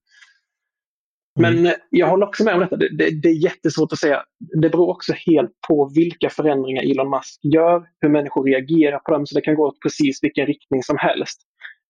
Men 1.38 1.58
mm. 1.58 1.74
jag 1.90 2.08
håller 2.08 2.28
också 2.28 2.44
med 2.44 2.54
om 2.54 2.60
detta. 2.60 2.76
Det, 2.76 2.98
det, 2.98 3.22
det, 3.22 3.30
är 3.30 3.44
jättesvårt 3.44 3.94
att 3.94 4.00
säga. 4.00 4.24
Det 4.62 4.70
beror 4.70 4.90
också 4.90 5.14
helt 5.14 5.52
på 5.68 5.92
vilka 5.96 6.30
förändringar 6.30 6.92
Elon 6.92 7.10
Musk 7.10 7.40
gör, 7.44 7.84
hur 8.00 8.10
människor 8.10 8.44
reagerar 8.44 9.00
på 9.00 9.12
dem. 9.12 9.26
Så 9.26 9.36
det 9.36 9.42
kan 9.42 9.56
gå 9.56 9.68
åt 9.68 9.82
precis 9.82 10.24
vilken 10.24 10.46
riktning 10.46 10.84
som 10.84 10.98
helst. 10.98 11.42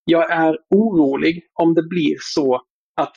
Jag 0.04 0.30
är 0.30 0.58
orolig 0.70 1.42
om 1.54 1.74
det 1.74 1.82
blir 1.82 2.16
så 2.20 2.62
att 2.96 3.12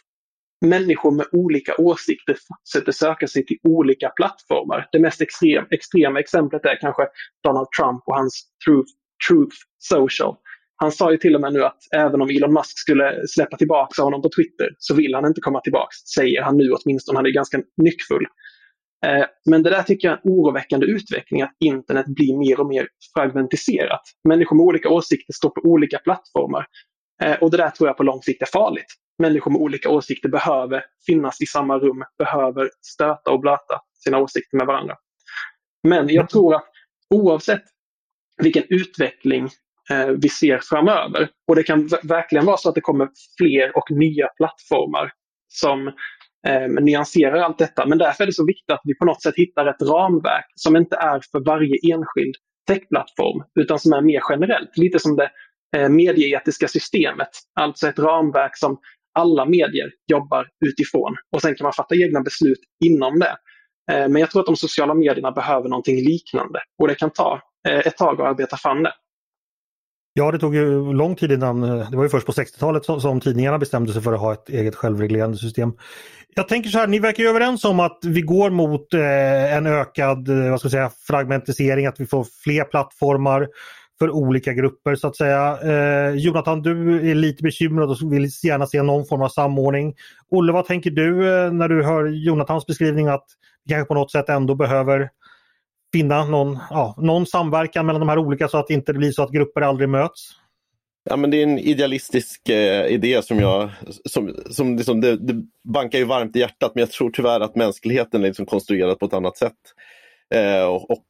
människor 0.65 1.12
med 1.12 1.26
olika 1.32 1.76
åsikter 1.78 2.38
fortsätter 2.48 2.91
söka 2.91 3.28
sig 3.28 3.46
till 3.46 3.58
olika 3.63 4.10
plattformar. 4.10 4.88
Det 4.91 5.00
mest 5.00 5.22
extrem, 5.22 5.65
extrema 5.72 6.20
exemplet 6.20 6.65
är 6.65 6.78
kanske 6.82 7.08
Donald 7.44 7.67
Trump 7.80 8.04
och 8.06 8.15
hans 8.15 8.44
Truth, 8.65 8.91
Truth 9.30 9.56
Social 9.78 10.36
han 10.82 10.91
sa 10.91 11.12
ju 11.12 11.17
till 11.17 11.36
och 11.36 11.41
med 11.41 11.54
nu 11.54 11.63
att 11.63 11.78
även 11.96 12.22
om 12.22 12.30
Elon 12.30 12.54
Musk 12.54 12.80
skulle 12.80 13.28
släppa 13.28 13.58
tillbaka 13.58 14.04
honom 14.04 14.22
på 14.22 14.30
Twitter 14.36 14.70
så 14.78 14.96
vill 14.96 15.15
han 15.15 15.26
inte 15.26 15.41
komma 15.41 15.62
tillbaka, 15.62 15.91
säger 16.15 16.41
han 16.41 16.58
nu 16.58 16.72
åtminstone. 16.72 17.17
Han 17.17 17.26
är 17.26 17.30
ganska 17.30 17.62
nyckfull. 17.78 18.26
Eh, 19.06 19.26
men 19.46 19.63
det 19.63 19.70
där 19.70 19.84
tycker 19.84 20.08
jag 20.08 20.17
är 20.17 20.22
en 20.24 20.32
oroväckande 20.32 20.86
utveckling, 20.86 21.41
att 21.41 21.56
internet 21.60 22.06
blir 22.06 22.38
mer 22.38 22.60
och 22.60 22.67
mer 22.67 22.88
fragmentiserat. 23.13 24.02
Människor 24.28 24.56
med 24.56 24.63
olika 24.63 24.89
åsikter 24.89 25.34
står 25.34 25.50
på 25.50 25.62
olika 25.63 25.98
plattformar. 25.98 26.65
Eh, 27.24 27.36
och 27.36 27.52
det 27.52 27.58
där 27.58 27.70
tror 27.70 27.89
jag 27.89 27.98
på 27.98 28.04
lång 28.04 28.22
sikt 28.22 28.41
är 28.41 28.50
farligt. 28.54 28.94
Människor 29.20 29.52
med 29.52 29.62
olika 29.62 29.89
åsikter 29.89 30.30
behöver 30.30 30.84
finnas 31.06 31.41
i 31.41 31.46
samma 31.46 31.78
rum, 31.78 32.04
behöver 32.17 32.70
stöta 32.82 33.32
och 33.32 33.39
blöta 33.39 33.80
sina 34.04 34.17
åsikter 34.17 34.58
med 34.58 34.67
varandra. 34.67 34.96
Men 35.88 36.10
jag 36.10 36.30
tror 36.30 36.56
att 36.56 36.65
oavsett 37.10 37.63
vilken 38.38 38.63
utveckling 38.70 39.50
Eh, 39.89 40.08
vi 40.08 40.30
ser 40.30 40.60
framöver. 40.63 41.30
Och 41.48 41.56
det 41.56 41.63
kan 41.63 41.89
verkligen 42.04 42.46
vara 42.46 42.58
så 42.58 42.70
att 42.70 42.76
det 42.76 42.82
kommer 42.82 43.10
fler 43.38 43.78
och 43.78 43.91
nya 43.91 44.28
plattformar 44.28 45.12
som 45.48 45.88
eh, 46.48 46.67
nyanserar 46.82 47.38
allt 47.38 47.58
detta. 47.58 47.86
Men 47.86 47.98
därför 47.98 48.24
är 48.24 48.28
det 48.28 48.34
så 48.34 48.46
viktigt 48.46 48.72
att 48.72 48.82
vi 48.84 48.96
på 48.96 49.06
något 49.06 49.22
sätt 49.22 49.36
hittar 49.38 49.65
ett 49.65 49.82
ramverk 49.82 50.46
som 50.56 50.76
inte 50.76 50.96
är 50.96 51.22
för 51.32 51.46
varje 51.46 51.94
enskild 51.94 52.36
techplattform 52.67 53.44
utan 53.60 53.80
som 53.80 53.94
är 53.94 54.02
mer 54.02 54.22
generellt. 54.30 54.78
Lite 54.78 55.00
som 55.00 55.15
det 55.15 55.30
eh, 55.78 55.89
medieetiska 55.89 56.67
systemet. 56.67 57.30
Alltså 57.60 57.88
ett 57.88 58.00
ramverk 58.00 58.58
som 58.58 58.78
alla 59.20 59.46
medier 59.46 59.91
jobbar 60.12 60.48
utifrån 60.65 61.15
och 61.32 61.41
sen 61.41 61.56
kan 61.56 61.65
man 61.65 61.74
fatta 61.74 61.96
egna 61.96 62.22
beslut 62.22 62.60
inom 62.86 63.20
det. 63.20 63.36
Eh, 63.91 64.08
men 64.08 64.15
jag 64.15 64.32
tror 64.32 64.41
att 64.41 64.46
de 64.46 64.56
sociala 64.56 64.94
medierna 64.94 65.32
behöver 65.32 65.70
någonting 65.70 65.96
liknande 65.96 66.60
och 66.82 66.88
det 66.88 66.96
kan 66.96 67.10
ta 67.10 67.41
eh, 67.70 67.80
ett 67.80 67.98
tag 67.98 68.22
att 68.22 68.28
arbeta 68.28 68.58
fram 68.58 68.84
det. 68.84 68.94
Ja, 70.13 70.32
det 70.32 70.39
tog 70.39 70.56
ju 70.56 70.93
lång 70.93 71.15
tid 71.15 71.32
innan, 71.32 71.63
eh, 71.63 71.89
det 71.89 71.97
var 71.97 72.04
ju 72.04 72.10
först 72.10 72.26
på 72.26 72.32
60-talet 72.32 72.86
som, 72.86 73.02
som, 73.02 73.19
tidningarna 73.19 73.58
bestämde 73.58 73.93
sig 73.93 74.02
för 74.02 74.13
att 74.13 74.19
ha 74.19 74.34
ett 74.34 74.50
eget 74.50 74.76
självreglerande 74.76 75.38
system. 75.38 75.74
Jag 76.36 76.47
tänker 76.47 76.69
så 76.69 76.78
här, 76.78 76.88
ni 76.88 77.00
verkar 77.00 77.24
ju 77.24 77.30
överens 77.30 77.65
om 77.65 77.80
att 77.80 78.00
vi 78.06 78.21
går 78.21 78.50
mot 78.50 78.93
eh, 78.93 79.56
en 79.56 79.65
ökad 79.65 80.30
eh, 80.30 80.50
vad 80.50 80.60
ska 80.60 80.65
jag 80.65 80.71
säga, 80.71 80.91
fragmentisering, 81.08 81.86
att 81.86 82.00
vi 82.00 82.06
får 82.06 82.28
fler 82.43 82.63
plattformar 82.63 83.47
för 84.02 84.10
olika 84.10 84.54
grupper 84.54 84.95
så 84.95 85.08
att 85.08 85.15
säga. 85.15 85.58
Eh, 85.63 86.15
Jonathan, 86.15 86.62
du 86.62 87.10
är 87.12 87.15
lite 87.15 87.43
bekymrad 87.43 87.89
och 87.89 88.13
vill 88.13 88.30
gärna 88.43 88.67
se 88.67 88.84
någon 88.84 89.06
form 89.06 89.21
av 89.21 89.30
samordning. 89.30 89.95
Olle, 90.30 90.52
vad 90.52 90.65
tänker 90.65 90.91
du 90.91 91.34
eh, 91.34 91.52
när 91.52 91.69
du 91.69 91.84
hör 91.84 92.06
Jonathans 92.06 92.65
beskrivning 92.65 93.08
att 93.08 93.26
vi 93.65 93.69
kanske 93.69 93.88
på 93.88 93.93
något 93.93 94.12
sätt 94.12 94.30
ändå 94.30 94.56
behöver 94.56 95.10
finna 95.91 96.25
någon, 96.25 96.60
ja, 96.69 96.95
någon 96.97 97.25
samverkan 97.25 97.86
mellan 97.86 97.99
de 97.99 98.10
här 98.10 98.17
olika 98.17 98.47
så 98.47 98.58
att 98.58 98.67
det 98.67 98.73
inte 98.73 98.93
blir 98.93 99.12
så 99.12 99.23
att 99.23 99.32
grupper 99.32 99.62
aldrig 99.62 99.89
möts? 99.89 100.30
Ja, 101.04 101.17
men 101.17 101.32
det 101.32 101.38
är 101.38 101.43
en 101.43 101.60
idealistisk 101.60 102.49
eh, 102.49 102.86
idé 102.86 103.21
som 103.23 103.39
jag, 103.39 103.69
som, 104.06 104.36
som 104.49 104.77
liksom, 104.77 105.01
det, 105.01 105.17
det, 105.17 105.43
bankar 105.63 105.99
ju 105.99 106.06
varmt 106.06 106.36
i 106.36 106.39
hjärtat 106.39 106.71
men 106.75 106.80
jag 106.80 106.91
tror 106.91 107.10
tyvärr 107.10 107.39
att 107.39 107.56
mänskligheten 107.56 108.23
är 108.23 108.27
liksom 108.27 108.45
konstruerad 108.45 108.99
på 108.99 109.06
ett 109.06 109.13
annat 109.13 109.38
sätt. 109.38 109.58
Eh, 110.34 110.65
och 110.65 111.08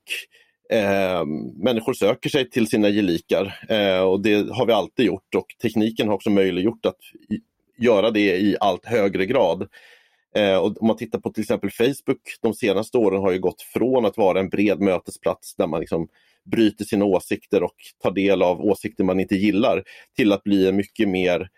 eh, 0.77 1.25
Människor 1.63 1.93
söker 1.93 2.29
sig 2.29 2.49
till 2.49 2.67
sina 2.67 2.89
gelikar 2.89 3.59
eh, 3.69 4.01
och 4.01 4.21
det 4.21 4.51
har 4.51 4.65
vi 4.65 4.73
alltid 4.73 5.05
gjort 5.05 5.35
och 5.35 5.45
tekniken 5.61 6.07
har 6.07 6.15
också 6.15 6.29
möjliggjort 6.29 6.85
att 6.85 6.99
göra 7.77 8.11
det 8.11 8.39
i 8.39 8.55
allt 8.59 8.85
högre 8.85 9.25
grad. 9.25 9.67
Eh, 10.35 10.57
och 10.57 10.81
om 10.81 10.87
man 10.87 10.97
tittar 10.97 11.19
på 11.19 11.29
till 11.29 11.41
exempel 11.41 11.71
Facebook 11.71 12.21
de 12.41 12.53
senaste 12.53 12.97
åren 12.97 13.21
har 13.21 13.31
ju 13.31 13.39
gått 13.39 13.61
från 13.61 14.05
att 14.05 14.17
vara 14.17 14.39
en 14.39 14.49
bred 14.49 14.79
mötesplats 14.79 15.55
där 15.55 15.67
man 15.67 15.79
liksom 15.79 16.07
bryter 16.51 16.85
sina 16.85 17.05
åsikter 17.05 17.63
och 17.63 17.75
tar 18.03 18.11
del 18.11 18.41
av 18.41 18.61
åsikter 18.61 19.03
man 19.03 19.19
inte 19.19 19.35
gillar 19.35 19.83
till 20.15 20.31
att 20.31 20.43
bli 20.43 20.71
mycket 20.71 21.09
mer 21.09 21.49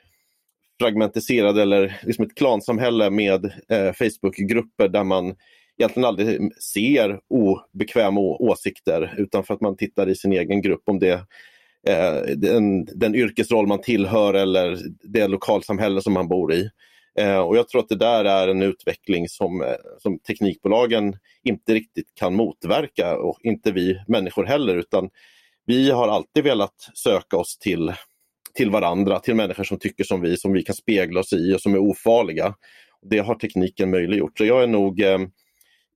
fragmentiserad 0.79 1.59
eller 1.59 1.99
liksom 2.03 2.25
ett 2.25 2.35
klansamhälle 2.35 3.09
med 3.09 3.45
eh, 3.45 3.93
Facebookgrupper 3.93 4.87
där 4.87 5.03
man 5.03 5.35
egentligen 5.77 6.07
aldrig 6.07 6.61
ser 6.63 7.19
obekväma 7.29 8.19
åsikter 8.19 9.13
utan 9.17 9.43
för 9.43 9.53
att 9.53 9.61
man 9.61 9.77
tittar 9.77 10.09
i 10.09 10.15
sin 10.15 10.33
egen 10.33 10.61
grupp 10.61 10.83
om 10.85 10.99
det 10.99 11.21
eh, 11.87 12.35
den, 12.35 12.85
den 12.85 13.15
yrkesroll 13.15 13.67
man 13.67 13.81
tillhör 13.81 14.33
eller 14.33 14.77
det 15.03 15.27
lokalsamhälle 15.27 16.01
som 16.01 16.13
man 16.13 16.27
bor 16.27 16.53
i. 16.53 16.69
Eh, 17.19 17.37
och 17.37 17.57
jag 17.57 17.69
tror 17.69 17.81
att 17.81 17.89
det 17.89 17.95
där 17.95 18.25
är 18.25 18.47
en 18.47 18.61
utveckling 18.61 19.29
som, 19.29 19.61
eh, 19.61 19.75
som 19.99 20.19
teknikbolagen 20.19 21.17
inte 21.43 21.73
riktigt 21.73 22.15
kan 22.15 22.35
motverka 22.35 23.17
och 23.17 23.39
inte 23.43 23.71
vi 23.71 23.99
människor 24.07 24.45
heller 24.45 24.75
utan 24.75 25.09
vi 25.65 25.91
har 25.91 26.07
alltid 26.07 26.43
velat 26.43 26.89
söka 26.93 27.37
oss 27.37 27.57
till, 27.57 27.93
till 28.53 28.69
varandra, 28.69 29.19
till 29.19 29.35
människor 29.35 29.63
som 29.63 29.79
tycker 29.79 30.03
som 30.03 30.21
vi, 30.21 30.37
som 30.37 30.53
vi 30.53 30.63
kan 30.63 30.75
spegla 30.75 31.19
oss 31.19 31.33
i 31.33 31.53
och 31.53 31.61
som 31.61 31.73
är 31.73 31.79
ofarliga. 31.79 32.55
Det 33.09 33.19
har 33.19 33.35
tekniken 33.35 33.91
möjliggjort. 33.91 34.37
Så 34.37 34.45
jag 34.45 34.63
är 34.63 34.67
nog 34.67 35.01
eh, 35.01 35.19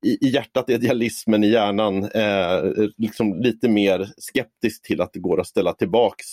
i, 0.06 0.27
i 0.27 0.30
hjärtat 0.30 0.69
idealismen, 0.69 1.43
i 1.43 1.47
hjärnan 1.47 2.03
eh, 2.03 2.63
liksom 2.97 3.41
lite 3.41 3.69
mer 3.69 4.10
skeptisk 4.17 4.82
till 4.84 5.01
att 5.01 5.13
det 5.13 5.19
går 5.19 5.39
att 5.39 5.47
ställa 5.47 5.73
tillbaks 5.73 6.25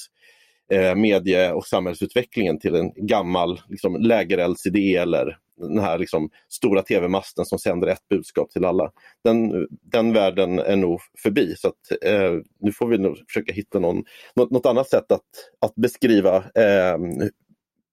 eh, 0.73 0.95
medie 0.95 1.53
och 1.53 1.67
samhällsutvecklingen 1.67 2.59
till 2.59 2.75
en 2.75 2.93
gammal 2.97 3.61
liksom, 3.69 3.97
lägereldsidé 3.97 4.97
eller 4.97 5.39
den 5.57 5.79
här 5.79 5.99
liksom, 5.99 6.31
stora 6.49 6.83
tv-masten 6.83 7.45
som 7.45 7.59
sänder 7.59 7.89
ett 7.89 8.09
budskap 8.11 8.51
till 8.51 8.65
alla. 8.65 8.91
Den, 9.25 9.67
den 9.71 10.13
världen 10.13 10.59
är 10.59 10.77
nog 10.77 11.01
förbi 11.23 11.55
så 11.57 11.69
att, 11.69 12.05
eh, 12.05 12.33
nu 12.61 12.73
får 12.73 12.87
vi 12.87 12.99
nog 12.99 13.19
försöka 13.29 13.53
hitta 13.53 13.79
någon, 13.79 14.05
något, 14.37 14.51
något 14.51 14.67
annat 14.67 14.89
sätt 14.89 15.13
att, 15.13 15.21
att 15.61 15.75
beskriva 15.75 16.37
eh, 16.37 16.99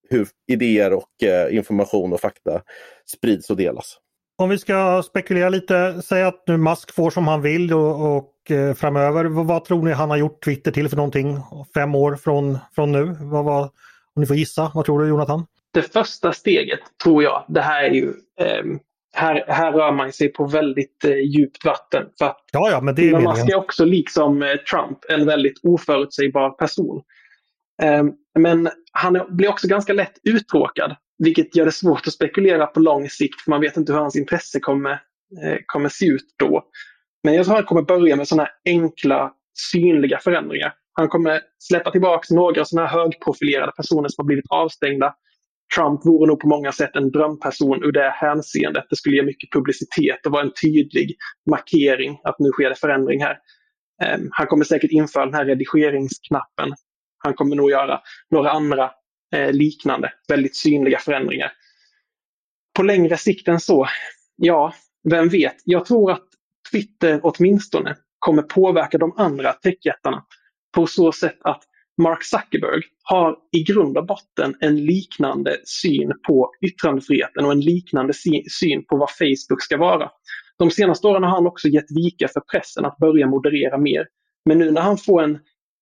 hur 0.10 0.27
idéer 0.47 0.93
och 0.93 1.23
eh, 1.23 1.55
information 1.55 2.13
och 2.13 2.19
fakta 2.21 2.62
sprids 3.05 3.49
och 3.49 3.57
delas. 3.57 3.97
Om 4.38 4.49
vi 4.49 4.57
ska 4.57 5.03
spekulera 5.03 5.49
lite, 5.49 6.01
säg 6.01 6.23
att 6.23 6.43
nu 6.47 6.57
Musk 6.57 6.93
får 6.95 7.10
som 7.10 7.27
han 7.27 7.41
vill 7.41 7.73
och, 7.73 8.17
och 8.17 8.34
eh, 8.49 8.73
framöver, 8.73 9.25
vad, 9.25 9.65
tror 9.65 9.84
ni 9.84 9.91
han 9.91 10.10
har 10.10 10.17
gjort 10.17 10.43
Twitter 10.43 10.71
till 10.71 10.89
för 10.89 10.97
någonting 10.97 11.38
fem 11.73 11.95
år 11.95 12.15
från, 12.15 12.58
från 12.75 12.91
nu? 12.91 13.15
Vad, 13.19 13.45
vad, 13.45 13.63
om 14.15 14.19
ni 14.19 14.25
får 14.25 14.36
gissa, 14.36 14.71
vad 14.73 14.86
tror 14.86 14.99
du 14.99 15.08
Jonathan? 15.08 15.45
Det 15.73 15.82
första 15.82 16.34
steget 16.34 16.80
tror 17.04 17.23
jag, 17.23 17.45
det 17.47 17.62
här 17.62 17.84
är 17.84 17.89
ju 17.89 18.13
eh, 18.39 18.63
här, 19.13 19.45
här 19.47 19.71
rör 19.71 19.91
man 19.91 20.12
sig 20.12 20.27
på 20.34 20.45
väldigt 20.45 21.06
eh, 21.06 21.15
djupt 21.15 21.65
vatten. 21.65 22.04
För 22.17 22.25
att 22.25 22.45
ja, 22.51 22.69
ja, 22.71 22.82
men 22.82 22.95
det 22.95 23.10
är 23.10 23.19
Musk 23.19 23.49
är 23.49 23.56
också 23.56 23.86
liksom 23.86 24.43
eh, 24.43 24.56
Trump 24.56 24.97
en 25.10 25.25
väldigt 25.25 25.60
oförutsägbar 25.63 26.49
person. 26.49 27.01
Eh, 27.84 28.04
men 28.39 28.69
han 28.91 29.21
blir 29.30 29.49
också 29.49 29.67
ganska 29.67 29.93
lätt 29.93 30.17
uttråkad 30.23 30.95
vilket 31.23 31.56
gör 31.56 31.65
det 31.65 31.71
svårt 31.71 32.08
att 32.08 32.13
spekulera 32.13 32.67
på 32.67 32.80
lång 32.80 33.10
sikt 33.10 33.41
för 33.41 33.49
man 33.49 33.62
vet 33.62 33.77
inte 33.77 33.93
hur 33.93 33.99
hans 33.99 34.15
intresse 34.15 34.60
kommer, 34.60 34.91
eh, 35.43 35.58
kommer 35.65 35.89
se 35.89 36.06
ut 36.06 36.36
då. 36.38 36.63
Men 37.23 37.34
jag 37.34 37.45
tror 37.45 37.55
han 37.55 37.63
kommer 37.63 37.81
börja 37.81 38.15
med 38.15 38.27
sådana 38.27 38.49
enkla 38.65 39.34
synliga 39.71 40.19
förändringar. 40.19 40.73
Han 40.93 41.07
kommer 41.07 41.41
släppa 41.60 41.91
tillbaka 41.91 42.34
några 42.34 42.65
sådana 42.65 42.88
här 42.88 42.97
högprofilerade 42.99 43.71
personer 43.71 44.10
som 44.10 44.21
har 44.23 44.27
blivit 44.27 44.45
avstängda. 44.49 45.15
Trump 45.75 46.05
vore 46.05 46.27
nog 46.27 46.39
på 46.39 46.47
många 46.47 46.71
sätt 46.71 46.95
en 46.95 47.12
drömperson 47.12 47.84
ur 47.84 47.91
det 47.91 48.10
hänseendet. 48.10 48.84
Det 48.89 48.95
skulle 48.95 49.15
ge 49.15 49.23
mycket 49.23 49.51
publicitet 49.51 50.25
och 50.25 50.31
vara 50.31 50.43
en 50.43 50.53
tydlig 50.62 51.15
markering 51.49 52.19
att 52.23 52.39
nu 52.39 52.49
sker 52.49 52.69
det 52.69 52.75
förändring 52.75 53.23
här. 53.23 53.38
Ehm, 54.03 54.29
han 54.31 54.47
kommer 54.47 54.65
säkert 54.65 54.91
införa 54.91 55.25
den 55.25 55.34
här 55.34 55.45
redigeringsknappen. 55.45 56.73
Han 57.17 57.34
kommer 57.34 57.55
nog 57.55 57.71
göra 57.71 58.01
några 58.31 58.51
andra 58.51 58.91
eh, 59.36 59.51
liknande, 59.51 60.13
väldigt 60.27 60.55
synliga 60.55 60.99
förändringar. 60.99 61.51
På 62.75 62.84
längre 62.84 63.17
sikt 63.17 63.47
än 63.47 63.60
så, 63.60 63.88
ja, 64.36 64.73
vem 65.10 65.29
vet? 65.29 65.55
Jag 65.65 65.86
tror 65.86 66.12
att 66.12 66.27
Twitter 66.71 67.19
åtminstone 67.23 67.95
kommer 68.19 68.41
påverka 68.41 68.97
de 68.97 69.13
andra 69.17 69.53
techjättarna 69.53 70.23
på 70.75 70.88
så 70.88 71.12
sätt 71.12 71.38
att 71.41 71.63
Mark 72.01 72.23
Zuckerberg 72.23 72.81
har 73.03 73.36
i 73.51 73.63
grund 73.63 73.97
och 73.97 74.05
botten 74.05 74.55
en 74.60 74.86
liknande 74.86 75.57
syn 75.65 76.12
på 76.27 76.51
yttrandefriheten 76.65 77.45
och 77.45 77.51
en 77.51 77.60
liknande 77.60 78.13
syn 78.60 78.86
på 78.89 78.97
vad 78.97 79.10
Facebook 79.10 79.62
ska 79.62 79.77
vara. 79.77 80.10
De 80.60 80.71
senaste 80.71 81.07
åren 81.07 81.23
har 81.23 81.29
han 81.29 81.47
också 81.47 81.67
gett 81.67 81.91
vika 81.95 82.27
för 82.27 82.41
pressen 82.51 82.86
att 82.86 82.97
börja 82.97 83.27
moderera 83.27 83.77
mer. 83.77 84.07
Men 84.45 84.57
nu 84.57 84.71
när 84.71 84.81
han 84.81 84.97
får 84.97 85.23
en 85.23 85.39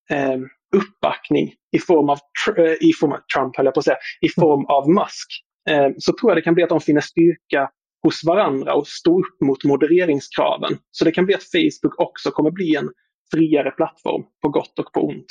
eh, 0.10 0.40
uppbackning 0.76 1.54
i 1.72 1.80
form 1.80 2.10
av, 2.10 2.20
eh, 2.58 2.74
i 2.90 2.94
form 3.00 3.12
av 3.12 3.20
Trump, 3.36 3.58
höll 3.58 3.66
jag 3.66 3.74
på 3.74 3.80
att 3.80 3.86
säga, 3.86 3.98
i 4.22 4.30
form 4.30 4.66
av 4.66 4.90
Musk, 4.90 5.28
eh, 5.70 5.90
så 5.98 6.14
tror 6.14 6.32
jag 6.32 6.38
det 6.38 6.42
kan 6.42 6.54
bli 6.54 6.64
att 6.64 6.70
de 6.70 6.82
finner 6.82 7.02
styrka 7.02 7.70
hos 8.04 8.24
varandra 8.24 8.74
och 8.74 8.88
stå 8.88 9.20
upp 9.20 9.42
mot 9.46 9.64
modereringskraven. 9.64 10.78
Så 10.92 11.06
det 11.06 11.12
kan 11.12 11.26
bli 11.26 11.36
att 11.36 11.44
Facebook 11.44 12.00
också 12.00 12.32
kommer 12.32 12.52
bli 12.52 12.76
en 12.76 12.90
friare 13.34 13.72
plattform 13.72 14.24
på 14.42 14.50
gott 14.50 14.80
och 14.80 14.94
på 14.94 15.08
ont. 15.08 15.26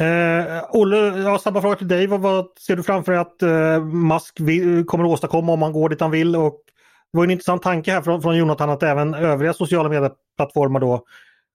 Eh, 0.00 0.64
Olle, 0.70 0.96
jag 0.96 1.30
har 1.30 1.38
samma 1.38 1.60
fråga 1.60 1.76
till 1.76 1.88
dig. 1.88 2.06
Vad, 2.06 2.20
vad 2.20 2.46
ser 2.58 2.76
du 2.76 2.82
framför 2.82 3.12
dig 3.12 3.20
att 3.20 3.42
eh, 3.42 3.84
Musk 3.84 4.40
vill, 4.40 4.84
kommer 4.84 5.04
att 5.04 5.10
åstadkomma 5.10 5.52
om 5.52 5.62
han 5.62 5.72
går 5.72 5.88
dit 5.88 6.00
han 6.00 6.10
vill? 6.10 6.36
Och 6.36 6.60
det 7.12 7.18
var 7.18 7.24
en 7.24 7.30
intressant 7.30 7.62
tanke 7.62 7.92
här 7.92 8.02
från, 8.02 8.22
från 8.22 8.36
Jonathan 8.36 8.70
att 8.70 8.82
även 8.82 9.14
övriga 9.14 9.54
sociala 9.54 9.88
medieplattformar 9.88 10.80
då 10.80 11.04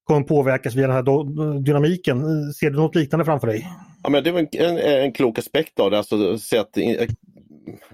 kommer 0.04 0.22
påverkas 0.22 0.76
via 0.76 0.88
den 0.88 0.96
här 0.96 1.60
dynamiken. 1.60 2.24
Ser 2.54 2.70
du 2.70 2.78
något 2.78 2.96
liknande 2.96 3.26
framför 3.26 3.48
dig? 3.48 3.68
Ja, 4.04 4.10
men 4.10 4.24
det 4.24 4.32
var 4.32 4.40
en, 4.40 4.48
en, 4.52 4.78
en 4.78 5.14
klok 5.14 5.40
aspekt 5.40 5.80
av 5.80 5.92
det. 5.92 5.98
Alltså, 5.98 6.38
så 6.38 6.60
att, 6.60 6.78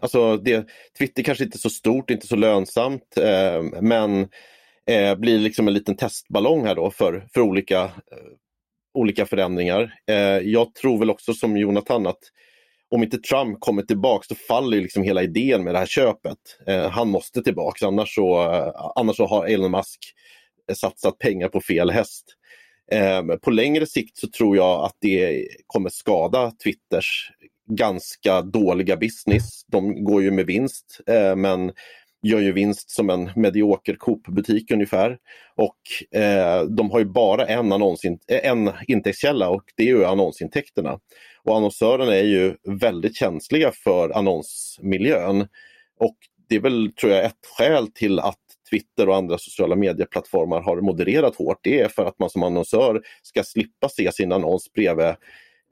alltså, 0.03 0.37
det, 0.37 0.67
Twitter 0.97 1.23
kanske 1.23 1.43
inte 1.43 1.55
är 1.55 1.59
så 1.59 1.69
stort, 1.69 2.09
inte 2.09 2.27
så 2.27 2.35
lönsamt, 2.35 3.17
eh, 3.17 3.63
men 3.81 4.27
eh, 4.87 5.15
blir 5.15 5.39
liksom 5.39 5.67
en 5.67 5.73
liten 5.73 5.95
testballong 5.95 6.65
här 6.65 6.75
då 6.75 6.91
för, 6.91 7.27
för 7.33 7.41
olika, 7.41 7.81
eh, 7.83 8.31
olika 8.93 9.25
förändringar. 9.25 9.93
Eh, 10.07 10.17
jag 10.37 10.75
tror 10.75 10.99
väl 10.99 11.09
också 11.09 11.33
som 11.33 11.57
Jonathan 11.57 12.07
att 12.07 12.19
om 12.89 13.03
inte 13.03 13.17
Trump 13.17 13.59
kommer 13.59 13.81
tillbaks 13.81 14.27
så 14.27 14.35
faller 14.35 14.81
liksom 14.81 15.03
hela 15.03 15.23
idén 15.23 15.63
med 15.63 15.75
det 15.75 15.79
här 15.79 15.85
köpet. 15.85 16.37
Eh, 16.67 16.89
han 16.89 17.09
måste 17.09 17.43
tillbaks 17.43 17.83
annars 17.83 18.15
så, 18.15 18.53
eh, 18.53 18.71
annars 18.95 19.15
så 19.15 19.25
har 19.25 19.45
Elon 19.45 19.71
Musk 19.71 19.99
satsat 20.73 21.17
pengar 21.17 21.47
på 21.47 21.61
fel 21.61 21.91
häst. 21.91 22.25
Eh, 22.91 23.21
på 23.41 23.51
längre 23.51 23.85
sikt 23.85 24.17
så 24.17 24.27
tror 24.27 24.57
jag 24.57 24.85
att 24.85 24.95
det 25.01 25.47
kommer 25.67 25.89
skada 25.89 26.51
Twitters 26.63 27.31
ganska 27.69 28.41
dåliga 28.41 28.97
business. 28.97 29.65
De 29.67 30.03
går 30.03 30.23
ju 30.23 30.31
med 30.31 30.45
vinst 30.45 30.99
eh, 31.07 31.35
men 31.35 31.71
gör 32.23 32.39
ju 32.39 32.51
vinst 32.51 32.89
som 32.89 33.09
en 33.09 33.31
medioker 33.35 33.95
Coop-butik 33.95 34.71
ungefär. 34.71 35.17
Och 35.55 36.19
eh, 36.19 36.63
de 36.63 36.91
har 36.91 36.99
ju 36.99 37.05
bara 37.05 37.45
en, 37.45 37.71
annonsin 37.71 38.19
eh, 38.27 38.49
en 38.49 38.71
intäktskälla 38.87 39.49
och 39.49 39.63
det 39.75 39.83
är 39.83 39.87
ju 39.87 40.05
annonsintäkterna. 40.05 40.99
Och 41.43 41.57
annonsörerna 41.57 42.15
är 42.15 42.23
ju 42.23 42.55
väldigt 42.81 43.15
känsliga 43.15 43.71
för 43.71 44.09
annonsmiljön. 44.17 45.47
Och 45.99 46.17
det 46.49 46.55
är 46.55 46.59
väl, 46.59 46.91
tror 47.01 47.11
jag, 47.11 47.25
ett 47.25 47.45
skäl 47.57 47.87
till 47.87 48.19
att 48.19 48.39
Twitter 48.69 49.09
och 49.09 49.15
andra 49.15 49.37
sociala 49.37 49.75
medieplattformar 49.75 50.61
har 50.61 50.81
modererat 50.81 51.35
hårt, 51.35 51.59
det 51.63 51.81
är 51.81 51.87
för 51.87 52.05
att 52.05 52.19
man 52.19 52.29
som 52.29 52.43
annonsör 52.43 53.01
ska 53.21 53.43
slippa 53.43 53.89
se 53.89 54.11
sin 54.11 54.31
annons 54.31 54.73
bredvid 54.73 55.05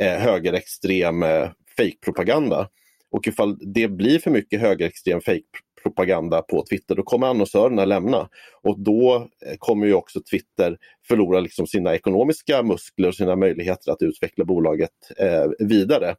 eh, 0.01 0.17
högerextrem 0.17 1.23
eh, 1.23 1.49
fejkpropaganda. 1.81 2.69
Och 3.11 3.27
ifall 3.27 3.57
det 3.73 3.87
blir 3.87 4.19
för 4.19 4.31
mycket 4.31 4.61
högerextrem 4.61 5.21
fejkpropaganda 5.21 6.41
på 6.41 6.65
Twitter, 6.69 6.95
då 6.95 7.03
kommer 7.03 7.27
annonsörerna 7.27 7.85
lämna. 7.85 8.29
Och 8.61 8.79
då 8.79 9.15
eh, 9.45 9.55
kommer 9.59 9.87
ju 9.87 9.93
också 9.93 10.21
Twitter 10.31 10.77
förlora 11.07 11.39
liksom 11.39 11.67
sina 11.67 11.95
ekonomiska 11.95 12.63
muskler 12.63 13.07
och 13.07 13.15
sina 13.15 13.35
möjligheter 13.35 13.91
att 13.91 14.01
utveckla 14.01 14.45
bolaget 14.45 14.91
eh, 15.17 15.67
vidare. 15.67 16.15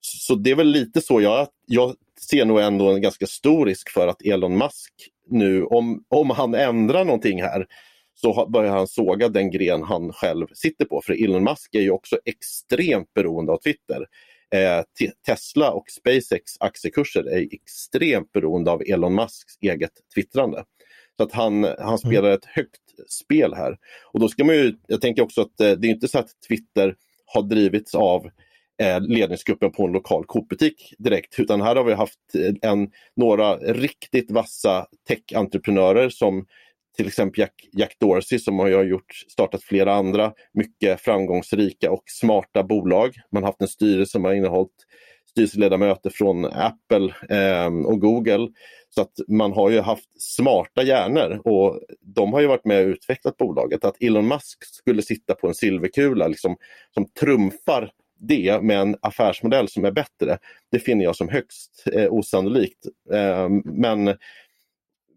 Så 0.00 0.34
det 0.34 0.50
är 0.50 0.54
väl 0.54 0.66
lite 0.66 1.00
så 1.00 1.20
jag, 1.20 1.48
jag 1.66 1.94
ser 2.30 2.44
nog 2.44 2.60
ändå 2.60 2.90
en 2.90 3.02
ganska 3.02 3.26
stor 3.26 3.66
risk 3.66 3.90
för 3.90 4.08
att 4.08 4.22
Elon 4.22 4.58
Musk 4.58 4.92
nu, 5.28 5.64
om, 5.64 6.04
om 6.08 6.30
han 6.30 6.54
ändrar 6.54 7.04
någonting 7.04 7.42
här, 7.42 7.66
så 8.14 8.46
börjar 8.46 8.72
han 8.72 8.86
såga 8.86 9.28
den 9.28 9.50
gren 9.50 9.82
han 9.82 10.12
själv 10.12 10.46
sitter 10.54 10.84
på. 10.84 11.02
För 11.04 11.24
Elon 11.24 11.44
Musk 11.44 11.74
är 11.74 11.80
ju 11.80 11.90
också 11.90 12.18
extremt 12.24 13.14
beroende 13.14 13.52
av 13.52 13.58
Twitter. 13.58 14.06
Eh, 14.54 14.82
Tesla 15.26 15.72
och 15.72 15.90
SpaceX 15.90 16.52
aktiekurser 16.60 17.28
är 17.28 17.54
extremt 17.54 18.32
beroende 18.32 18.70
av 18.70 18.82
Elon 18.86 19.14
Musks 19.14 19.58
eget 19.60 19.92
twittrande. 20.14 20.64
Så 21.16 21.22
att 21.22 21.32
han, 21.32 21.64
han 21.64 21.74
mm. 21.78 21.98
spelar 21.98 22.30
ett 22.30 22.44
högt 22.44 22.80
spel 23.08 23.54
här. 23.54 23.76
Och 24.12 24.20
då 24.20 24.28
ska 24.28 24.44
man 24.44 24.54
ju, 24.54 24.76
jag 24.86 25.00
tänker 25.00 25.22
också 25.22 25.40
att 25.40 25.60
eh, 25.60 25.70
det 25.70 25.86
är 25.86 25.90
inte 25.90 26.08
så 26.08 26.18
att 26.18 26.30
Twitter 26.48 26.94
har 27.26 27.42
drivits 27.42 27.94
av 27.94 28.30
eh, 28.82 29.00
ledningsgruppen 29.00 29.72
på 29.72 29.86
en 29.86 29.92
lokal 29.92 30.24
Coop-butik 30.26 30.94
direkt. 30.98 31.38
Utan 31.38 31.60
här 31.60 31.76
har 31.76 31.84
vi 31.84 31.92
haft 31.92 32.18
eh, 32.34 32.70
en, 32.70 32.90
några 33.16 33.56
riktigt 33.56 34.30
vassa 34.30 34.86
tech-entreprenörer 35.08 36.08
som 36.08 36.46
till 36.96 37.06
exempel 37.06 37.40
Jack, 37.40 37.68
Jack 37.72 37.96
Dorsey 38.00 38.38
som 38.38 38.58
har 38.58 38.68
gjort, 38.68 39.12
startat 39.28 39.62
flera 39.62 39.94
andra 39.94 40.32
mycket 40.52 41.00
framgångsrika 41.00 41.90
och 41.90 42.02
smarta 42.06 42.62
bolag. 42.62 43.14
Man 43.32 43.42
har 43.42 43.48
haft 43.48 43.62
en 43.62 43.68
styrelse 43.68 44.12
som 44.12 44.24
har 44.24 44.32
innehållit 44.32 44.86
styrelseledamöter 45.30 46.10
från 46.10 46.44
Apple 46.44 47.14
eh, 47.28 47.66
och 47.66 48.00
Google. 48.00 48.48
Så 48.90 49.00
att 49.00 49.12
man 49.28 49.52
har 49.52 49.70
ju 49.70 49.80
haft 49.80 50.22
smarta 50.22 50.82
hjärnor 50.82 51.40
och 51.44 51.80
de 52.00 52.32
har 52.32 52.40
ju 52.40 52.46
varit 52.46 52.64
med 52.64 52.84
och 52.84 52.88
utvecklat 52.88 53.36
bolaget. 53.36 53.84
Att 53.84 54.02
Elon 54.02 54.28
Musk 54.28 54.64
skulle 54.64 55.02
sitta 55.02 55.34
på 55.34 55.48
en 55.48 55.54
silverkula 55.54 56.28
liksom, 56.28 56.56
som 56.94 57.06
trumfar 57.20 57.90
det 58.18 58.62
med 58.62 58.80
en 58.80 58.96
affärsmodell 59.02 59.68
som 59.68 59.84
är 59.84 59.90
bättre, 59.90 60.38
det 60.70 60.78
finner 60.78 61.04
jag 61.04 61.16
som 61.16 61.28
högst 61.28 61.84
eh, 61.92 62.12
osannolikt. 62.12 62.86
Eh, 63.12 63.48
men 63.64 64.14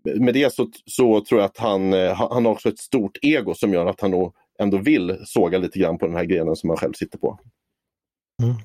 med 0.04 0.34
det 0.34 0.54
så, 0.54 0.70
så 0.86 1.22
tror 1.22 1.42
jag 1.42 1.46
att 1.46 1.58
han, 1.58 1.94
eh, 1.94 2.14
han 2.14 2.46
har 2.46 2.52
också 2.52 2.70
ett 2.70 2.80
stort 2.80 3.18
ego 3.22 3.54
som 3.54 3.74
gör 3.74 3.86
att 3.86 4.02
han 4.02 4.12
nog 4.12 4.34
ändå 4.60 4.78
vill 4.78 5.18
såga 5.26 5.58
lite 5.58 5.80
grann 5.80 5.98
på 5.98 6.06
den 6.06 6.16
här 6.16 6.26
grenen 6.26 6.56
som 6.56 6.70
han 6.70 6.78
själv 6.78 6.94
sitter 6.94 7.18
på. 7.18 7.40
Mm. 8.44 8.56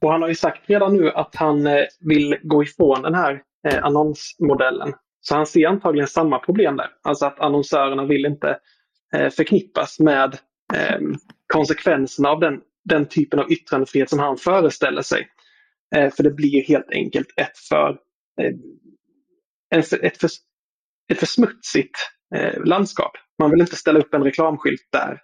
Och 0.00 0.12
han 0.12 0.22
har 0.22 0.28
ju 0.28 0.34
sagt 0.34 0.70
redan 0.70 0.96
nu 0.96 1.10
att 1.10 1.34
han 1.34 1.66
eh, 1.66 1.84
vill 2.00 2.36
gå 2.42 2.62
ifrån 2.62 3.02
den 3.02 3.14
här 3.14 3.42
eh, 3.68 3.84
annonsmodellen. 3.84 4.92
Så 5.20 5.34
han 5.34 5.46
ser 5.46 5.66
antagligen 5.66 6.08
samma 6.08 6.38
problem 6.38 6.76
där. 6.76 6.86
Alltså 7.02 7.26
att 7.26 7.40
annonsörerna 7.40 8.04
vill 8.04 8.26
inte 8.26 8.58
förknippas 9.36 10.00
med 10.00 10.38
eh, 10.74 10.98
konsekvenserna 11.46 12.28
av 12.28 12.40
den 12.40 12.60
den 12.84 13.08
typen 13.08 13.38
av 13.38 13.52
yttrandefrihet 13.52 14.10
som 14.10 14.18
han 14.18 14.36
föreställer 14.36 15.02
sig. 15.02 15.28
För 16.16 16.22
det 16.22 16.30
blir 16.30 16.64
helt 16.64 16.90
enkelt 16.90 17.26
ett 17.36 17.58
för, 17.68 17.98
ett 19.74 20.18
för, 20.18 20.28
lite 21.12 21.20
för, 21.20 21.26
smutsigt 21.26 21.96
eh, 22.34 22.64
landskap. 22.64 23.12
Man 23.38 23.50
vill 23.50 23.60
inte 23.60 23.76
ställa 23.76 23.98
upp 23.98 24.14
en 24.14 24.24
reklamskylt 24.24 24.88
där. 24.92 25.18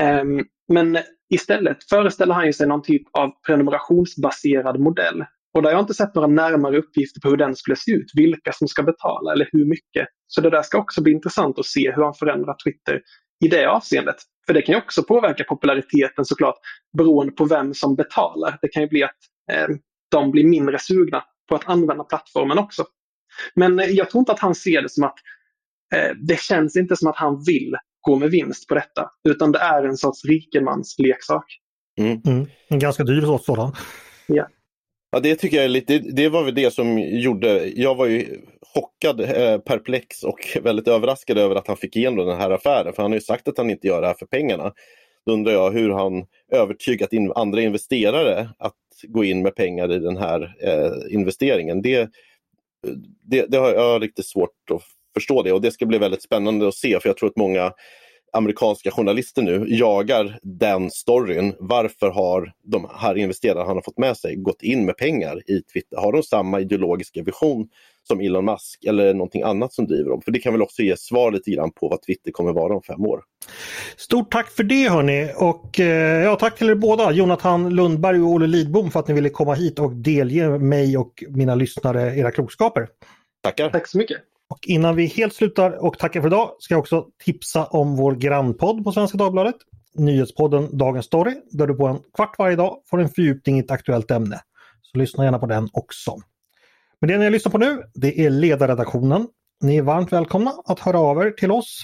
Eh, 0.00 0.24
men 0.72 0.98
istället 1.34 1.88
föreställer 1.88 2.34
han 2.34 2.52
sig 2.52 2.68
någon 2.68 2.82
typ 2.82 3.02
av 3.12 3.30
prenumerationsbaserad 3.46 4.80
modell. 4.80 5.24
Och 5.54 5.62
där 5.62 5.70
har 5.70 5.76
jag 5.76 5.82
inte 5.82 5.94
sett 5.94 6.14
några 6.14 6.28
närmare 6.28 6.78
uppgifter 6.78 7.20
på 7.20 7.28
hur 7.28 7.36
den 7.36 7.56
skulle 7.56 7.76
se 7.76 7.92
ut, 7.92 8.10
vilka 8.14 8.52
som 8.52 8.68
ska 8.68 8.82
betala 8.82 9.32
eller 9.32 9.48
hur 9.52 9.64
mycket. 9.64 10.08
Så 10.26 10.40
det 10.40 10.50
där 10.50 10.62
ska 10.62 10.78
också 10.78 11.02
bli 11.02 11.12
intressant 11.12 11.58
att 11.58 11.66
se 11.66 11.92
hur 11.92 12.02
han 12.02 12.14
förändrar 12.14 12.56
Twitter 12.64 13.00
i 13.44 13.48
det 13.48 13.66
avseendet. 13.66 14.16
För 14.46 14.54
det 14.54 14.62
kan 14.62 14.72
ju 14.72 14.78
också 14.78 15.02
påverka 15.02 15.44
populariteten 15.44 16.24
såklart 16.24 16.54
beroende 16.98 17.32
på 17.32 17.44
vem 17.44 17.74
som 17.74 17.96
betalar. 17.96 18.58
Det 18.62 18.68
kan 18.68 18.82
ju 18.82 18.88
bli 18.88 19.02
att 19.02 19.16
eh, 19.52 19.66
de 20.10 20.30
blir 20.30 20.44
mindre 20.44 20.78
sugna 20.78 21.24
på 21.48 21.54
att 21.54 21.68
använda 21.68 22.04
plattformen 22.04 22.58
också. 22.58 22.84
Men 23.54 23.80
eh, 23.80 23.86
jag 23.86 24.10
tror 24.10 24.20
inte 24.20 24.32
att 24.32 24.40
han 24.40 24.54
ser 24.54 24.82
det 24.82 24.88
som 24.88 25.04
att 25.04 25.16
eh, 25.94 26.10
det 26.22 26.40
känns 26.40 26.76
inte 26.76 26.96
som 26.96 27.08
att 27.08 27.16
han 27.16 27.44
vill 27.46 27.76
gå 28.00 28.16
med 28.16 28.30
vinst 28.30 28.68
på 28.68 28.74
detta. 28.74 29.10
Utan 29.28 29.52
det 29.52 29.58
är 29.58 29.84
en 29.84 29.96
sorts 29.96 30.24
rikemansleksak. 30.24 31.44
Mm. 31.98 32.20
Mm. 32.26 32.46
En 32.68 32.78
ganska 32.78 33.04
dyr 33.04 33.38
sådan. 33.38 33.72
Ja. 34.26 34.48
Ja, 35.10 35.20
det 35.20 35.36
tycker 35.36 35.56
jag 35.56 35.64
är 35.64 35.68
lite, 35.68 35.98
det 35.98 36.28
var 36.28 36.44
väl 36.44 36.54
det 36.54 36.72
som 36.72 36.98
gjorde, 36.98 37.68
jag 37.68 37.94
var 37.94 38.06
ju 38.06 38.40
chockad, 38.74 39.20
eh, 39.20 39.58
perplex 39.58 40.22
och 40.22 40.38
väldigt 40.62 40.88
överraskad 40.88 41.38
över 41.38 41.54
att 41.54 41.66
han 41.66 41.76
fick 41.76 41.96
igenom 41.96 42.26
den 42.26 42.36
här 42.36 42.50
affären. 42.50 42.92
För 42.92 43.02
han 43.02 43.10
har 43.10 43.16
ju 43.16 43.20
sagt 43.20 43.48
att 43.48 43.58
han 43.58 43.70
inte 43.70 43.86
gör 43.86 44.00
det 44.00 44.06
här 44.06 44.14
för 44.14 44.26
pengarna. 44.26 44.72
Då 45.26 45.32
undrar 45.32 45.52
jag 45.52 45.70
hur 45.70 45.90
han 45.90 46.26
övertygat 46.52 47.12
in 47.12 47.32
andra 47.34 47.60
investerare 47.60 48.48
att 48.58 48.74
gå 49.08 49.24
in 49.24 49.42
med 49.42 49.54
pengar 49.54 49.92
i 49.92 49.98
den 49.98 50.16
här 50.16 50.56
eh, 50.62 51.14
investeringen. 51.14 51.82
Det, 51.82 52.10
det, 53.22 53.46
det 53.46 53.56
har 53.56 53.70
jag 53.70 54.02
riktigt 54.02 54.26
svårt 54.26 54.70
att 54.74 54.82
förstå 55.14 55.42
det 55.42 55.52
och 55.52 55.60
det 55.60 55.70
ska 55.70 55.86
bli 55.86 55.98
väldigt 55.98 56.22
spännande 56.22 56.68
att 56.68 56.74
se 56.74 57.00
för 57.00 57.08
jag 57.08 57.16
tror 57.16 57.28
att 57.28 57.36
många 57.36 57.72
amerikanska 58.32 58.90
journalister 58.90 59.42
nu 59.42 59.64
jagar 59.68 60.38
den 60.42 60.90
storyn. 60.90 61.54
Varför 61.58 62.10
har 62.10 62.52
de 62.64 62.88
här 62.94 63.18
investerarna 63.18 63.64
han 63.64 63.76
har 63.76 63.82
fått 63.82 63.98
med 63.98 64.16
sig 64.16 64.36
gått 64.36 64.62
in 64.62 64.84
med 64.84 64.96
pengar 64.96 65.50
i 65.50 65.62
Twitter? 65.62 65.96
Har 65.96 66.12
de 66.12 66.22
samma 66.22 66.60
ideologiska 66.60 67.22
vision 67.22 67.68
som 68.02 68.20
Elon 68.20 68.44
Musk 68.44 68.84
eller 68.84 69.14
någonting 69.14 69.42
annat 69.42 69.72
som 69.72 69.86
driver 69.86 70.10
dem? 70.10 70.22
För 70.22 70.30
det 70.30 70.38
kan 70.38 70.52
väl 70.52 70.62
också 70.62 70.82
ge 70.82 70.96
svar 70.96 71.32
lite 71.32 71.50
grann 71.50 71.70
på 71.70 71.88
vad 71.88 72.02
Twitter 72.02 72.30
kommer 72.30 72.52
vara 72.52 72.74
om 72.74 72.82
fem 72.82 73.06
år. 73.06 73.22
Stort 73.96 74.32
tack 74.32 74.50
för 74.50 74.64
det 74.64 74.88
hörni 74.88 75.32
och 75.36 75.80
eh, 75.80 76.22
ja, 76.24 76.36
tack 76.36 76.58
till 76.58 76.70
er 76.70 76.74
båda 76.74 77.12
Jonathan 77.12 77.74
Lundberg 77.74 78.20
och 78.20 78.28
Olle 78.28 78.46
Lidbom 78.46 78.90
för 78.90 79.00
att 79.00 79.08
ni 79.08 79.14
ville 79.14 79.28
komma 79.28 79.54
hit 79.54 79.78
och 79.78 79.92
delge 79.92 80.48
mig 80.58 80.98
och 80.98 81.24
mina 81.28 81.54
lyssnare 81.54 82.16
era 82.16 82.30
klokskaper. 82.30 82.88
Tackar! 83.42 83.70
Tack 83.70 83.86
så 83.86 83.98
mycket! 83.98 84.18
Och 84.48 84.58
innan 84.66 84.96
vi 84.96 85.06
helt 85.06 85.34
slutar 85.34 85.84
och 85.84 85.98
tackar 85.98 86.20
för 86.20 86.28
idag 86.28 86.50
ska 86.58 86.74
jag 86.74 86.78
också 86.78 87.06
tipsa 87.24 87.64
om 87.64 87.96
vår 87.96 88.14
grannpodd 88.14 88.84
på 88.84 88.92
Svenska 88.92 89.18
Dagbladet. 89.18 89.56
Nyhetspodden 89.94 90.78
Dagens 90.78 91.06
Story 91.06 91.34
där 91.50 91.66
du 91.66 91.74
på 91.74 91.86
en 91.86 91.98
kvart 92.14 92.38
varje 92.38 92.56
dag 92.56 92.76
får 92.90 93.00
en 93.00 93.08
fördjupning 93.08 93.56
i 93.56 93.60
ett 93.60 93.70
aktuellt 93.70 94.10
ämne. 94.10 94.40
Så 94.82 94.98
lyssna 94.98 95.24
gärna 95.24 95.38
på 95.38 95.46
den 95.46 95.68
också. 95.72 96.16
Men 97.00 97.08
det 97.08 97.18
ni 97.18 97.30
lyssnar 97.30 97.52
på 97.52 97.58
nu 97.58 97.82
det 97.94 98.20
är 98.20 98.30
ledarredaktionen. 98.30 99.28
Ni 99.60 99.76
är 99.76 99.82
varmt 99.82 100.12
välkomna 100.12 100.52
att 100.64 100.80
höra 100.80 100.98
av 100.98 101.22
er 101.22 101.30
till 101.30 101.50
oss 101.50 101.82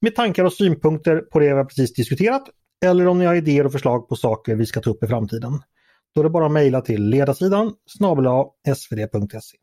med 0.00 0.14
tankar 0.14 0.44
och 0.44 0.52
synpunkter 0.52 1.16
på 1.16 1.38
det 1.38 1.54
vi 1.54 1.64
precis 1.64 1.94
diskuterat 1.94 2.42
eller 2.84 3.06
om 3.06 3.18
ni 3.18 3.24
har 3.24 3.34
idéer 3.34 3.66
och 3.66 3.72
förslag 3.72 4.08
på 4.08 4.16
saker 4.16 4.54
vi 4.54 4.66
ska 4.66 4.80
ta 4.80 4.90
upp 4.90 5.04
i 5.04 5.06
framtiden. 5.06 5.62
Då 6.14 6.20
är 6.20 6.24
det 6.24 6.30
bara 6.30 6.46
att 6.46 6.52
mejla 6.52 6.80
till 6.80 7.02
ledarsidan 7.02 7.74
snabel 7.86 8.24
svd.se. 8.76 9.56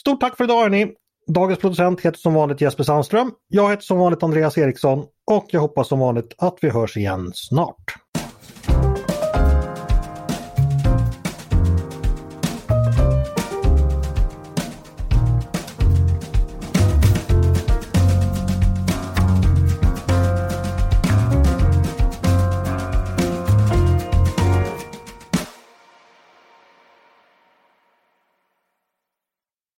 Stort 0.00 0.20
tack 0.20 0.36
för 0.36 0.44
idag 0.44 0.62
hörni! 0.62 0.94
Dagens 1.26 1.58
producent 1.58 2.00
heter 2.00 2.18
som 2.18 2.34
vanligt 2.34 2.60
Jesper 2.60 2.84
Sandström. 2.84 3.32
Jag 3.48 3.70
heter 3.70 3.82
som 3.82 3.98
vanligt 3.98 4.22
Andreas 4.22 4.58
Eriksson 4.58 5.04
och 5.30 5.46
jag 5.50 5.60
hoppas 5.60 5.88
som 5.88 5.98
vanligt 5.98 6.34
att 6.38 6.58
vi 6.62 6.70
hörs 6.70 6.96
igen 6.96 7.30
snart. 7.34 8.01